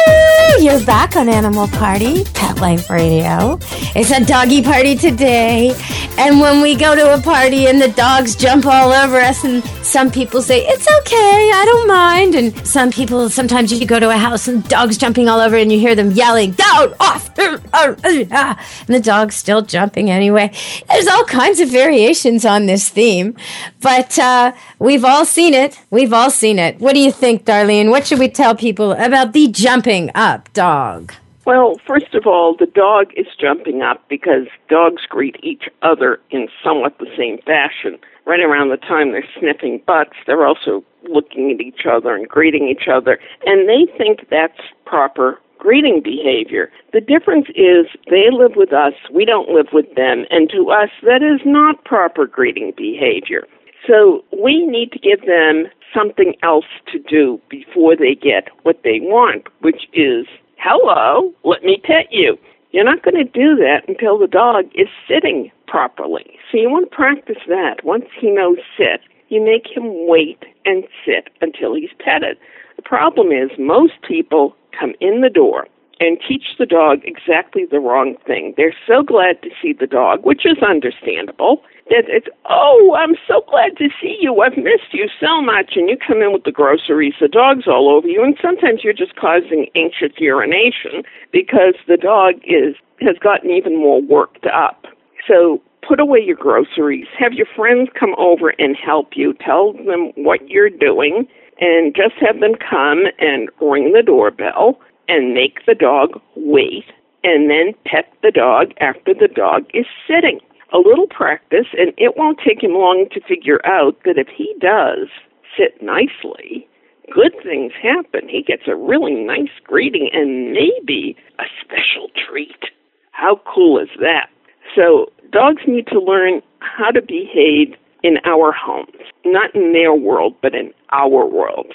you're 0.60 0.86
back 0.86 1.16
on 1.16 1.30
Animal 1.30 1.68
Party, 1.68 2.26
Pet 2.26 2.60
Life 2.62 2.92
Radio. 2.92 3.58
It's 3.96 4.12
a 4.12 4.24
doggy 4.24 4.62
party 4.62 4.96
today. 4.96 5.74
And 6.16 6.40
when 6.40 6.62
we 6.62 6.76
go 6.76 6.96
to 6.96 7.16
a 7.16 7.20
party 7.20 7.66
and 7.66 7.82
the 7.82 7.88
dogs 7.88 8.36
jump 8.36 8.68
all 8.68 8.92
over 8.92 9.18
us, 9.18 9.44
and 9.44 9.64
some 9.84 10.12
people 10.12 10.44
say, 10.44 10.64
It's 10.66 10.88
okay, 11.00 11.52
I 11.54 11.66
don't 11.66 11.88
mind. 11.88 12.36
And 12.36 12.68
some 12.68 12.92
people, 12.92 13.30
sometimes 13.30 13.74
you 13.74 13.86
go 13.86 14.00
to 14.00 14.10
a 14.12 14.18
house 14.18 14.48
and 14.48 14.66
dogs 14.68 14.98
jumping 14.98 15.28
all 15.28 15.40
over, 15.40 15.56
and 15.56 15.72
you 15.72 15.80
hear 15.80 15.96
them 15.96 16.12
yelling, 16.12 16.52
Down, 16.52 16.94
off, 17.00 17.38
uh, 17.40 17.58
uh, 17.74 17.96
uh. 18.04 18.56
and 18.88 18.96
the 18.96 19.00
dog's 19.00 19.36
still 19.36 19.64
jumping 19.64 20.12
anyway. 20.12 20.52
There's 20.88 21.08
all 21.08 21.26
kinds 21.26 21.60
of 21.60 21.70
variations 21.70 22.46
on 22.46 22.68
this 22.68 22.90
theme, 22.90 23.36
but 23.82 24.18
uh, 24.20 24.54
we've 24.78 25.04
all 25.04 25.26
seen 25.26 25.56
it. 25.56 25.80
We've 25.90 26.14
all 26.14 26.30
seen 26.30 26.60
it. 26.60 26.80
What 26.80 26.94
do 26.94 27.00
you 27.00 27.12
think, 27.12 27.44
Darlene? 27.44 27.90
What 27.90 28.06
should 28.06 28.20
we 28.20 28.30
tell 28.30 28.56
people 28.56 28.92
about 28.92 29.34
the 29.34 29.48
jumping 29.48 30.12
up 30.14 30.54
dog? 30.54 31.14
Well, 31.46 31.76
first 31.86 32.14
of 32.14 32.26
all, 32.26 32.56
the 32.56 32.66
dog 32.66 33.12
is 33.18 33.28
jumping 33.38 33.82
up 33.82 34.08
because 34.08 34.48
dogs 34.70 35.04
greet 35.08 35.36
each 35.44 35.64
other 35.82 36.22
in 36.30 36.48
somewhat 36.64 36.98
the 37.00 37.12
same 37.18 37.38
fashion. 37.40 38.00
Right 38.26 38.40
around 38.40 38.70
the 38.70 38.78
time 38.78 39.12
they're 39.12 39.28
sniffing 39.38 39.82
butts, 39.86 40.16
they're 40.26 40.48
also 40.48 40.86
looking 41.04 41.52
at 41.52 41.60
each 41.60 41.86
other 41.86 42.16
and 42.16 42.30
greeting 42.30 42.70
each 42.70 42.88
other, 42.88 43.20
and 43.46 43.68
they 43.68 43.92
think 43.98 44.30
that's 44.30 44.60
proper 44.86 45.38
greeting 45.60 46.02
behavior. 46.02 46.72
The 46.94 47.02
difference 47.02 47.48
is 47.50 47.88
they 48.10 48.32
live 48.32 48.54
with 48.56 48.72
us, 48.72 48.94
we 49.14 49.26
don't 49.26 49.50
live 49.50 49.68
with 49.74 49.94
them, 49.96 50.26
and 50.30 50.50
to 50.52 50.72
us, 50.72 50.90
that 51.04 51.22
is 51.22 51.42
not 51.46 51.84
proper 51.84 52.26
greeting 52.26 52.72
behavior. 52.78 53.46
So 53.86 54.24
we 54.42 54.66
need 54.66 54.94
to 54.94 55.00
give 55.00 55.26
them 55.26 55.68
something 55.94 56.36
else 56.42 56.66
to 56.94 57.00
do 57.00 57.42
before 57.50 57.98
they 57.98 58.16
get 58.16 58.48
what 58.64 58.82
they 58.84 59.00
want, 59.02 59.48
which 59.60 59.88
is 59.94 60.26
hello, 60.64 61.34
let 61.44 61.62
me 61.64 61.78
pet 61.84 62.08
you. 62.10 62.38
You're 62.72 62.86
not 62.86 63.04
going 63.04 63.18
to 63.18 63.26
do 63.26 63.56
that 63.58 63.82
until 63.90 64.18
the 64.18 64.28
dog 64.28 64.66
is 64.74 64.88
sitting 65.08 65.52
properly. 65.68 66.40
So 66.50 66.58
you 66.58 66.70
want 66.70 66.90
to 66.90 66.96
practice 66.96 67.44
that. 67.50 67.84
Once 67.84 68.06
he 68.18 68.30
knows 68.30 68.60
sit, 68.78 69.02
you 69.28 69.44
make 69.44 69.68
him 69.68 70.08
wait 70.08 70.46
and 70.64 70.86
sit 71.06 71.28
until 71.42 71.76
he's 71.76 71.90
petted. 72.00 72.38
The 72.78 72.82
problem 72.82 73.28
is 73.28 73.52
most 73.60 73.94
people 74.08 74.56
come 74.80 74.94
in 75.02 75.20
the 75.20 75.30
door 75.30 75.68
and 76.04 76.18
teach 76.28 76.56
the 76.60 76.66
dog 76.66 77.00
exactly 77.04 77.66
the 77.66 77.80
wrong 77.80 78.16
thing. 78.28 78.54
They're 78.58 78.76
so 78.88 79.02
glad 79.04 79.42
to 79.44 79.50
see 79.62 79.74
the 79.74 79.88
dog, 79.88 80.26
which 80.26 80.46
is 80.46 80.58
understandable, 80.62 81.64
that 81.90 82.06
it's, 82.08 82.28
oh, 82.50 82.96
I'm 82.98 83.16
so 83.28 83.44
glad 83.50 83.78
to 83.78 83.90
see 84.02 84.18
you. 84.20 84.42
I've 84.42 84.58
missed 84.58 84.94
you 84.94 85.08
so 85.20 85.42
much. 85.42 85.74
And 85.76 85.90
you 85.90 85.98
come 85.98 86.22
in 86.22 86.34
with 86.34 86.44
the 86.44 86.52
groceries, 86.52 87.16
the 87.20 87.28
dog's 87.28 87.68
all 87.68 87.90
over 87.90 88.08
you, 88.08 88.24
and 88.24 88.38
sometimes 88.42 88.84
you're 88.84 88.94
just 88.94 89.16
causing 89.16 89.68
anxious 89.76 90.12
urination 90.18 91.04
because 91.32 91.76
the 91.88 91.98
dog 91.98 92.36
is 92.44 92.76
has 93.02 93.18
gotten 93.20 93.52
even 93.52 93.78
more 93.78 94.02
worked 94.02 94.46
up. 94.46 94.86
So 95.28 95.62
put 95.86 96.00
away 96.00 96.20
your 96.20 96.38
groceries. 96.38 97.08
Have 97.18 97.34
your 97.34 97.48
friends 97.56 97.90
come 98.00 98.16
over 98.18 98.54
and 98.60 98.78
help 98.78 99.16
you. 99.16 99.34
Tell 99.34 99.74
them 99.74 100.12
what 100.16 100.48
you're 100.50 100.70
doing 100.70 101.28
and 101.60 101.96
just 101.96 102.16
have 102.20 102.40
them 102.40 102.54
come 102.56 103.04
and 103.20 103.50
ring 103.62 103.94
the 103.94 104.04
doorbell 104.04 104.80
and 105.08 105.34
make 105.34 105.66
the 105.66 105.76
dog 105.76 106.20
wait 106.36 106.86
and 107.24 107.50
then 107.50 107.74
pet 107.86 108.12
the 108.22 108.32
dog 108.32 108.74
after 108.80 109.14
the 109.14 109.28
dog 109.28 109.64
is 109.74 109.86
sitting. 110.08 110.40
A 110.74 110.78
little 110.78 111.08
practice, 111.08 111.68
and 111.78 111.94
it 111.98 112.18
won't 112.18 112.40
take 112.46 112.64
him 112.64 112.74
long 112.74 113.08
to 113.12 113.22
figure 113.22 113.62
out 113.66 113.96
that 114.06 114.18
if 114.18 114.28
he 114.28 114.56
does 114.60 115.08
sit 115.56 115.82
nicely, 115.82 116.68
good 117.14 117.34
things 117.44 117.74
happen. 117.82 118.28
He 118.28 118.42
gets 118.42 118.64
a 118.68 118.76
really 118.76 119.14
nice 119.14 119.54
greeting 119.64 120.10
and 120.12 120.52
maybe 120.52 121.16
a 121.40 121.44
special 121.62 122.10
treat. 122.28 122.72
How 123.12 123.40
cool 123.46 123.80
is 123.80 123.90
that? 124.00 124.30
So, 124.76 125.12
dogs 125.32 125.62
need 125.68 125.88
to 125.88 126.00
learn 126.00 126.42
how 126.60 126.90
to 126.90 127.02
behave 127.02 127.76
in 128.02 128.18
our 128.26 128.52
homes, 128.52 128.98
not 129.26 129.54
in 129.54 129.74
their 129.74 129.94
world, 129.94 130.34
but 130.42 130.56
in 130.56 130.74
our 130.92 131.26
world. 131.26 131.68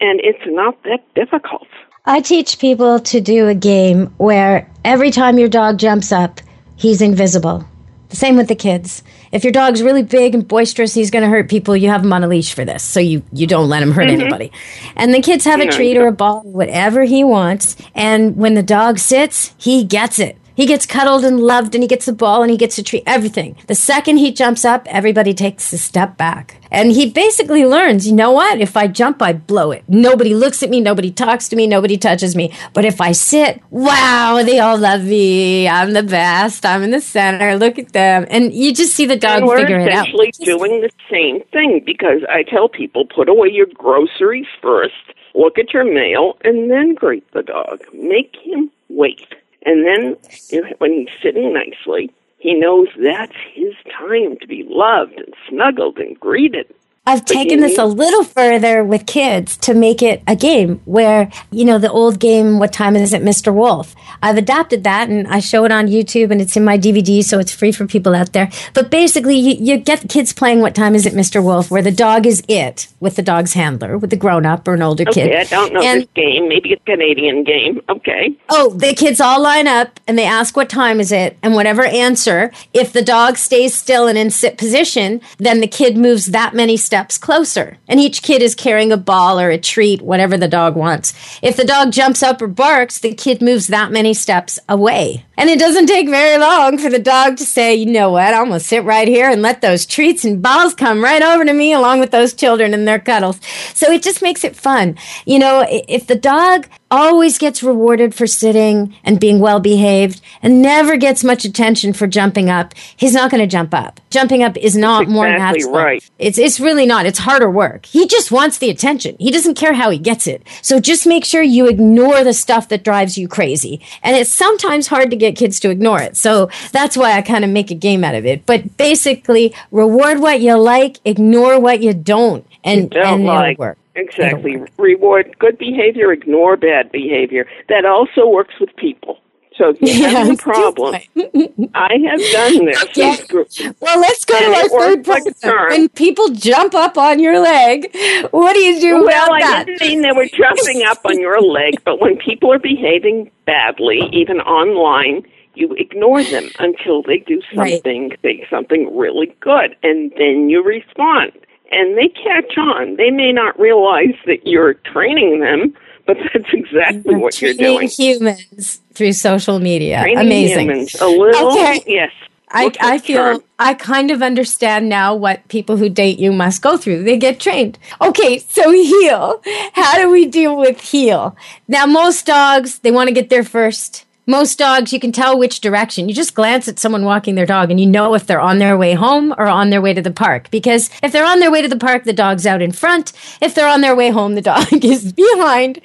And 0.00 0.20
it's 0.22 0.44
not 0.46 0.82
that 0.84 1.02
difficult. 1.14 1.68
I 2.04 2.20
teach 2.20 2.58
people 2.58 2.98
to 2.98 3.20
do 3.20 3.46
a 3.48 3.54
game 3.54 4.12
where 4.18 4.68
every 4.84 5.12
time 5.12 5.38
your 5.38 5.48
dog 5.48 5.78
jumps 5.78 6.10
up, 6.10 6.40
he's 6.74 7.00
invisible. 7.00 7.64
The 8.08 8.16
same 8.16 8.36
with 8.36 8.48
the 8.48 8.56
kids. 8.56 9.04
If 9.30 9.44
your 9.44 9.52
dog's 9.52 9.82
really 9.82 10.02
big 10.02 10.34
and 10.34 10.46
boisterous, 10.46 10.92
he's 10.94 11.10
going 11.12 11.22
to 11.22 11.28
hurt 11.30 11.48
people. 11.48 11.76
You 11.76 11.88
have 11.90 12.02
him 12.02 12.12
on 12.12 12.24
a 12.24 12.28
leash 12.28 12.54
for 12.54 12.64
this, 12.64 12.82
so 12.82 12.98
you 13.00 13.22
you 13.32 13.46
don't 13.46 13.68
let 13.68 13.82
him 13.82 13.92
hurt 13.92 14.08
Mhm. 14.08 14.20
anybody. 14.20 14.52
And 14.96 15.14
the 15.14 15.22
kids 15.22 15.44
have 15.44 15.60
a 15.60 15.66
Yeah, 15.66 15.70
treat 15.70 15.96
or 15.96 16.08
a 16.08 16.12
ball, 16.12 16.40
whatever 16.44 17.04
he 17.04 17.22
wants. 17.24 17.76
And 17.94 18.36
when 18.36 18.54
the 18.54 18.62
dog 18.64 18.98
sits, 18.98 19.54
he 19.56 19.84
gets 19.84 20.18
it. 20.18 20.36
He 20.54 20.66
gets 20.66 20.86
cuddled 20.86 21.24
and 21.24 21.40
loved 21.40 21.74
and 21.74 21.82
he 21.82 21.88
gets 21.88 22.08
a 22.08 22.12
ball 22.12 22.42
and 22.42 22.50
he 22.50 22.56
gets 22.56 22.78
a 22.78 22.82
treat, 22.82 23.02
everything. 23.06 23.56
The 23.66 23.74
second 23.74 24.18
he 24.18 24.32
jumps 24.32 24.64
up, 24.64 24.86
everybody 24.86 25.34
takes 25.34 25.72
a 25.72 25.78
step 25.78 26.16
back. 26.16 26.58
And 26.70 26.92
he 26.92 27.10
basically 27.10 27.66
learns, 27.66 28.06
you 28.06 28.14
know 28.14 28.32
what? 28.32 28.58
If 28.60 28.76
I 28.78 28.86
jump, 28.86 29.20
I 29.20 29.34
blow 29.34 29.72
it. 29.72 29.84
Nobody 29.88 30.34
looks 30.34 30.62
at 30.62 30.70
me, 30.70 30.80
nobody 30.80 31.10
talks 31.10 31.48
to 31.50 31.56
me, 31.56 31.66
nobody 31.66 31.98
touches 31.98 32.34
me. 32.34 32.52
But 32.72 32.86
if 32.86 33.00
I 33.00 33.12
sit, 33.12 33.60
wow, 33.68 34.42
they 34.42 34.58
all 34.58 34.78
love 34.78 35.04
me. 35.04 35.68
I'm 35.68 35.92
the 35.92 36.02
best. 36.02 36.64
I'm 36.64 36.82
in 36.82 36.90
the 36.90 37.00
center. 37.00 37.56
Look 37.56 37.78
at 37.78 37.92
them. 37.92 38.26
And 38.30 38.54
you 38.54 38.72
just 38.72 38.94
see 38.94 39.04
the 39.04 39.16
dog 39.16 39.44
we're 39.44 39.58
figure 39.58 39.80
it 39.80 39.92
out. 39.92 40.06
essentially 40.08 40.32
doing 40.44 40.80
the 40.80 40.90
same 41.10 41.42
thing 41.52 41.82
because 41.84 42.22
I 42.28 42.42
tell 42.42 42.68
people 42.68 43.04
put 43.04 43.28
away 43.28 43.48
your 43.50 43.66
groceries 43.74 44.46
first, 44.62 44.94
look 45.34 45.58
at 45.58 45.74
your 45.74 45.84
mail, 45.84 46.38
and 46.42 46.70
then 46.70 46.94
greet 46.94 47.30
the 47.32 47.42
dog. 47.42 47.80
Make 47.92 48.34
him 48.42 48.70
wait. 48.88 49.26
And 49.64 49.86
then 49.86 50.16
you 50.50 50.62
know, 50.62 50.68
when 50.78 50.92
he's 50.92 51.08
sitting 51.22 51.52
nicely, 51.52 52.10
he 52.38 52.54
knows 52.54 52.88
that's 52.98 53.36
his 53.54 53.74
time 53.98 54.36
to 54.40 54.46
be 54.46 54.64
loved 54.68 55.12
and 55.12 55.32
snuggled 55.48 55.98
and 55.98 56.18
greeted. 56.18 56.66
I've 57.04 57.24
taken 57.24 57.58
this 57.58 57.78
a 57.78 57.84
little 57.84 58.22
further 58.22 58.84
with 58.84 59.06
kids 59.06 59.56
to 59.58 59.74
make 59.74 60.02
it 60.02 60.22
a 60.28 60.36
game 60.36 60.80
where, 60.84 61.32
you 61.50 61.64
know, 61.64 61.76
the 61.76 61.90
old 61.90 62.20
game, 62.20 62.60
What 62.60 62.72
Time 62.72 62.94
Is 62.94 63.12
It, 63.12 63.22
Mr. 63.22 63.52
Wolf? 63.52 63.96
I've 64.22 64.36
adapted 64.36 64.84
that 64.84 65.08
and 65.08 65.26
I 65.26 65.40
show 65.40 65.64
it 65.64 65.72
on 65.72 65.88
YouTube 65.88 66.30
and 66.30 66.40
it's 66.40 66.56
in 66.56 66.64
my 66.64 66.78
DVD, 66.78 67.24
so 67.24 67.40
it's 67.40 67.52
free 67.52 67.72
for 67.72 67.88
people 67.88 68.14
out 68.14 68.32
there. 68.34 68.48
But 68.72 68.88
basically, 68.92 69.34
you, 69.36 69.56
you 69.58 69.78
get 69.78 70.08
kids 70.08 70.32
playing 70.32 70.60
What 70.60 70.76
Time 70.76 70.94
Is 70.94 71.04
It, 71.04 71.12
Mr. 71.12 71.42
Wolf, 71.42 71.72
where 71.72 71.82
the 71.82 71.90
dog 71.90 72.24
is 72.24 72.40
it 72.46 72.86
with 73.00 73.16
the 73.16 73.22
dog's 73.22 73.54
handler, 73.54 73.98
with 73.98 74.10
the 74.10 74.16
grown 74.16 74.46
up 74.46 74.68
or 74.68 74.74
an 74.74 74.82
older 74.82 75.02
Okay, 75.08 75.26
kid. 75.28 75.34
I 75.36 75.44
don't 75.44 75.72
know 75.72 75.82
And- 75.82 76.02
this 76.02 76.08
game. 76.14 76.48
Maybe 76.48 76.70
it's 76.70 76.82
a 76.86 76.92
Canadian 76.92 77.42
game. 77.42 77.80
Okay. 77.88 78.36
Oh, 78.48 78.70
the 78.74 78.94
kids 78.94 79.20
all 79.20 79.42
line 79.42 79.66
up 79.66 79.98
and 80.06 80.16
they 80.16 80.24
ask 80.24 80.56
what 80.56 80.68
time 80.68 81.00
is 81.00 81.10
it, 81.10 81.36
and 81.42 81.54
whatever 81.54 81.84
answer, 81.84 82.52
if 82.72 82.92
the 82.92 83.02
dog 83.02 83.36
stays 83.38 83.74
still 83.74 84.06
and 84.06 84.16
in 84.16 84.30
sit 84.30 84.56
position, 84.56 85.20
then 85.38 85.60
the 85.60 85.66
kid 85.66 85.96
moves 85.96 86.26
that 86.26 86.54
many 86.54 86.76
steps 86.76 86.91
closer. 87.18 87.78
And 87.88 87.98
each 87.98 88.22
kid 88.22 88.42
is 88.42 88.54
carrying 88.54 88.92
a 88.92 88.96
ball 88.96 89.40
or 89.40 89.50
a 89.50 89.58
treat, 89.58 90.02
whatever 90.02 90.36
the 90.36 90.48
dog 90.48 90.76
wants. 90.76 91.14
If 91.42 91.56
the 91.56 91.64
dog 91.64 91.92
jumps 91.92 92.22
up 92.22 92.40
or 92.40 92.48
barks, 92.48 92.98
the 92.98 93.14
kid 93.14 93.40
moves 93.42 93.66
that 93.68 93.90
many 93.90 94.14
steps 94.14 94.58
away. 94.68 95.24
And 95.36 95.48
it 95.48 95.58
doesn't 95.58 95.86
take 95.86 96.08
very 96.08 96.38
long 96.38 96.78
for 96.78 96.90
the 96.90 96.98
dog 96.98 97.36
to 97.38 97.44
say, 97.44 97.74
you 97.74 97.86
know 97.86 98.10
what, 98.10 98.34
I'm 98.34 98.48
gonna 98.48 98.60
sit 98.60 98.84
right 98.84 99.08
here 99.08 99.28
and 99.28 99.42
let 99.42 99.60
those 99.60 99.86
treats 99.86 100.24
and 100.24 100.42
balls 100.42 100.74
come 100.74 101.02
right 101.02 101.22
over 101.22 101.44
to 101.44 101.52
me 101.52 101.72
along 101.72 102.00
with 102.00 102.10
those 102.10 102.34
children 102.34 102.74
and 102.74 102.86
their 102.86 102.98
cuddles. 102.98 103.40
So 103.74 103.90
it 103.90 104.02
just 104.02 104.22
makes 104.22 104.44
it 104.44 104.54
fun. 104.54 104.96
You 105.24 105.38
know, 105.38 105.64
if 105.68 106.06
the 106.06 106.14
dog 106.14 106.68
always 106.92 107.38
gets 107.38 107.62
rewarded 107.62 108.14
for 108.14 108.26
sitting 108.26 108.94
and 109.02 109.18
being 109.18 109.40
well 109.40 109.58
behaved 109.60 110.20
and 110.42 110.60
never 110.60 110.96
gets 110.98 111.24
much 111.24 111.44
attention 111.46 111.94
for 111.94 112.06
jumping 112.06 112.50
up, 112.50 112.74
he's 112.96 113.14
not 113.14 113.30
gonna 113.30 113.46
jump 113.46 113.72
up. 113.72 113.98
Jumping 114.10 114.42
up 114.42 114.58
is 114.58 114.76
not 114.76 115.08
more 115.08 115.26
exactly 115.26 115.60
natural. 115.60 115.74
right. 115.74 116.10
It's 116.18 116.38
it's 116.38 116.60
really 116.60 116.84
not. 116.84 117.06
It's 117.06 117.18
harder 117.18 117.50
work. 117.50 117.86
He 117.86 118.06
just 118.06 118.30
wants 118.30 118.58
the 118.58 118.68
attention. 118.68 119.16
He 119.18 119.30
doesn't 119.30 119.54
care 119.54 119.72
how 119.72 119.88
he 119.88 119.98
gets 119.98 120.26
it. 120.26 120.46
So 120.60 120.78
just 120.78 121.06
make 121.06 121.24
sure 121.24 121.42
you 121.42 121.66
ignore 121.66 122.22
the 122.22 122.34
stuff 122.34 122.68
that 122.68 122.84
drives 122.84 123.16
you 123.16 123.26
crazy. 123.26 123.80
And 124.02 124.14
it's 124.14 124.30
sometimes 124.30 124.86
hard 124.86 125.10
to 125.10 125.16
get 125.16 125.34
kids 125.34 125.58
to 125.60 125.70
ignore 125.70 126.00
it. 126.02 126.16
So 126.18 126.50
that's 126.72 126.94
why 126.96 127.12
I 127.16 127.22
kind 127.22 127.42
of 127.42 127.50
make 127.50 127.70
a 127.70 127.74
game 127.74 128.04
out 128.04 128.14
of 128.14 128.26
it. 128.26 128.44
But 128.44 128.76
basically, 128.76 129.54
reward 129.70 130.20
what 130.20 130.42
you 130.42 130.54
like, 130.58 130.98
ignore 131.06 131.58
what 131.58 131.80
you 131.80 131.94
don't, 131.94 132.46
and 132.62 132.90
don't 132.90 133.06
and 133.06 133.24
like. 133.24 133.54
it'll 133.54 133.60
work. 133.62 133.78
Exactly. 133.94 134.62
Reward 134.78 135.36
good 135.38 135.58
behavior, 135.58 136.12
ignore 136.12 136.56
bad 136.56 136.90
behavior. 136.92 137.46
That 137.68 137.84
also 137.84 138.26
works 138.28 138.54
with 138.60 138.74
people. 138.76 139.18
So 139.58 139.68
if 139.78 139.82
you 139.82 140.08
have 140.08 140.30
a 140.30 140.36
problem, 140.36 140.94
I 141.74 141.96
have 142.08 142.20
done 142.32 142.64
this. 142.64 143.74
Well, 143.80 144.00
let's 144.00 144.24
go 144.24 144.34
And 144.34 144.54
to 144.54 144.60
our 144.60 144.68
third 144.70 145.06
works 145.06 145.08
like 145.08 145.22
a 145.22 145.24
problem. 145.24 145.32
charm. 145.42 145.68
When 145.72 145.88
people 145.90 146.28
jump 146.30 146.74
up 146.74 146.96
on 146.96 147.18
your 147.20 147.38
leg, 147.38 147.94
what 148.30 148.54
do 148.54 148.60
you 148.60 148.80
do 148.80 149.04
well, 149.04 149.26
about 149.26 149.32
I 149.32 149.40
that? 149.42 149.66
didn't 149.66 149.80
mean 149.82 150.00
they 150.00 150.12
were 150.12 150.26
jumping 150.26 150.82
up 150.86 151.00
on 151.04 151.20
your 151.20 151.40
leg, 151.42 151.74
but 151.84 152.00
when 152.00 152.16
people 152.16 152.50
are 152.50 152.58
behaving 152.58 153.30
badly, 153.44 154.08
even 154.10 154.40
online, 154.40 155.22
you 155.54 155.74
ignore 155.74 156.24
them 156.24 156.48
until 156.58 157.02
they 157.02 157.18
do 157.18 157.42
Right. 157.54 157.74
something, 157.74 158.12
say 158.22 158.46
something 158.48 158.96
really 158.96 159.36
good, 159.40 159.76
and 159.82 160.10
then 160.16 160.48
you 160.48 160.62
respond. 160.64 161.32
And 161.72 161.96
they 161.96 162.08
catch 162.08 162.56
on. 162.58 162.96
They 162.96 163.10
may 163.10 163.32
not 163.32 163.58
realize 163.58 164.14
that 164.26 164.46
you're 164.46 164.74
training 164.74 165.40
them, 165.40 165.74
but 166.06 166.16
that's 166.32 166.52
exactly 166.52 167.16
what 167.16 167.40
you're 167.40 167.54
Training 167.54 167.76
doing. 167.78 167.88
humans 167.88 168.80
through 168.94 169.12
social 169.14 169.58
media. 169.58 170.02
Training 170.02 170.18
Amazing. 170.18 170.68
humans. 170.68 170.94
A 171.00 171.06
little, 171.06 171.52
Okay. 171.52 171.82
yes. 171.86 172.10
I, 172.54 172.70
I 172.80 172.98
feel 172.98 173.16
charm. 173.16 173.42
I 173.58 173.72
kind 173.72 174.10
of 174.10 174.22
understand 174.22 174.90
now 174.90 175.14
what 175.14 175.48
people 175.48 175.78
who 175.78 175.88
date 175.88 176.18
you 176.18 176.32
must 176.32 176.60
go 176.60 176.76
through. 176.76 177.02
They 177.04 177.16
get 177.16 177.40
trained. 177.40 177.78
Okay, 178.02 178.38
so 178.40 178.70
heel. 178.72 179.40
How 179.72 179.96
do 179.96 180.10
we 180.10 180.26
deal 180.26 180.58
with 180.58 180.78
heel? 180.78 181.34
Now, 181.66 181.86
most 181.86 182.26
dogs, 182.26 182.80
they 182.80 182.90
want 182.90 183.08
to 183.08 183.14
get 183.14 183.30
there 183.30 183.44
first. 183.44 184.04
Most 184.26 184.56
dogs, 184.56 184.92
you 184.92 185.00
can 185.00 185.10
tell 185.10 185.36
which 185.36 185.60
direction. 185.60 186.08
You 186.08 186.14
just 186.14 186.34
glance 186.34 186.68
at 186.68 186.78
someone 186.78 187.04
walking 187.04 187.34
their 187.34 187.44
dog 187.46 187.72
and 187.72 187.80
you 187.80 187.86
know 187.86 188.14
if 188.14 188.24
they're 188.24 188.40
on 188.40 188.58
their 188.58 188.78
way 188.78 188.94
home 188.94 189.32
or 189.36 189.48
on 189.48 189.70
their 189.70 189.80
way 189.82 189.92
to 189.94 190.00
the 190.00 190.12
park. 190.12 190.48
Because 190.52 190.90
if 191.02 191.10
they're 191.10 191.26
on 191.26 191.40
their 191.40 191.50
way 191.50 191.60
to 191.60 191.68
the 191.68 191.76
park, 191.76 192.04
the 192.04 192.12
dog's 192.12 192.46
out 192.46 192.62
in 192.62 192.70
front. 192.70 193.12
If 193.40 193.54
they're 193.56 193.66
on 193.68 193.80
their 193.80 193.96
way 193.96 194.10
home, 194.10 194.36
the 194.36 194.40
dog 194.40 194.66
is 194.84 195.12
behind. 195.12 195.78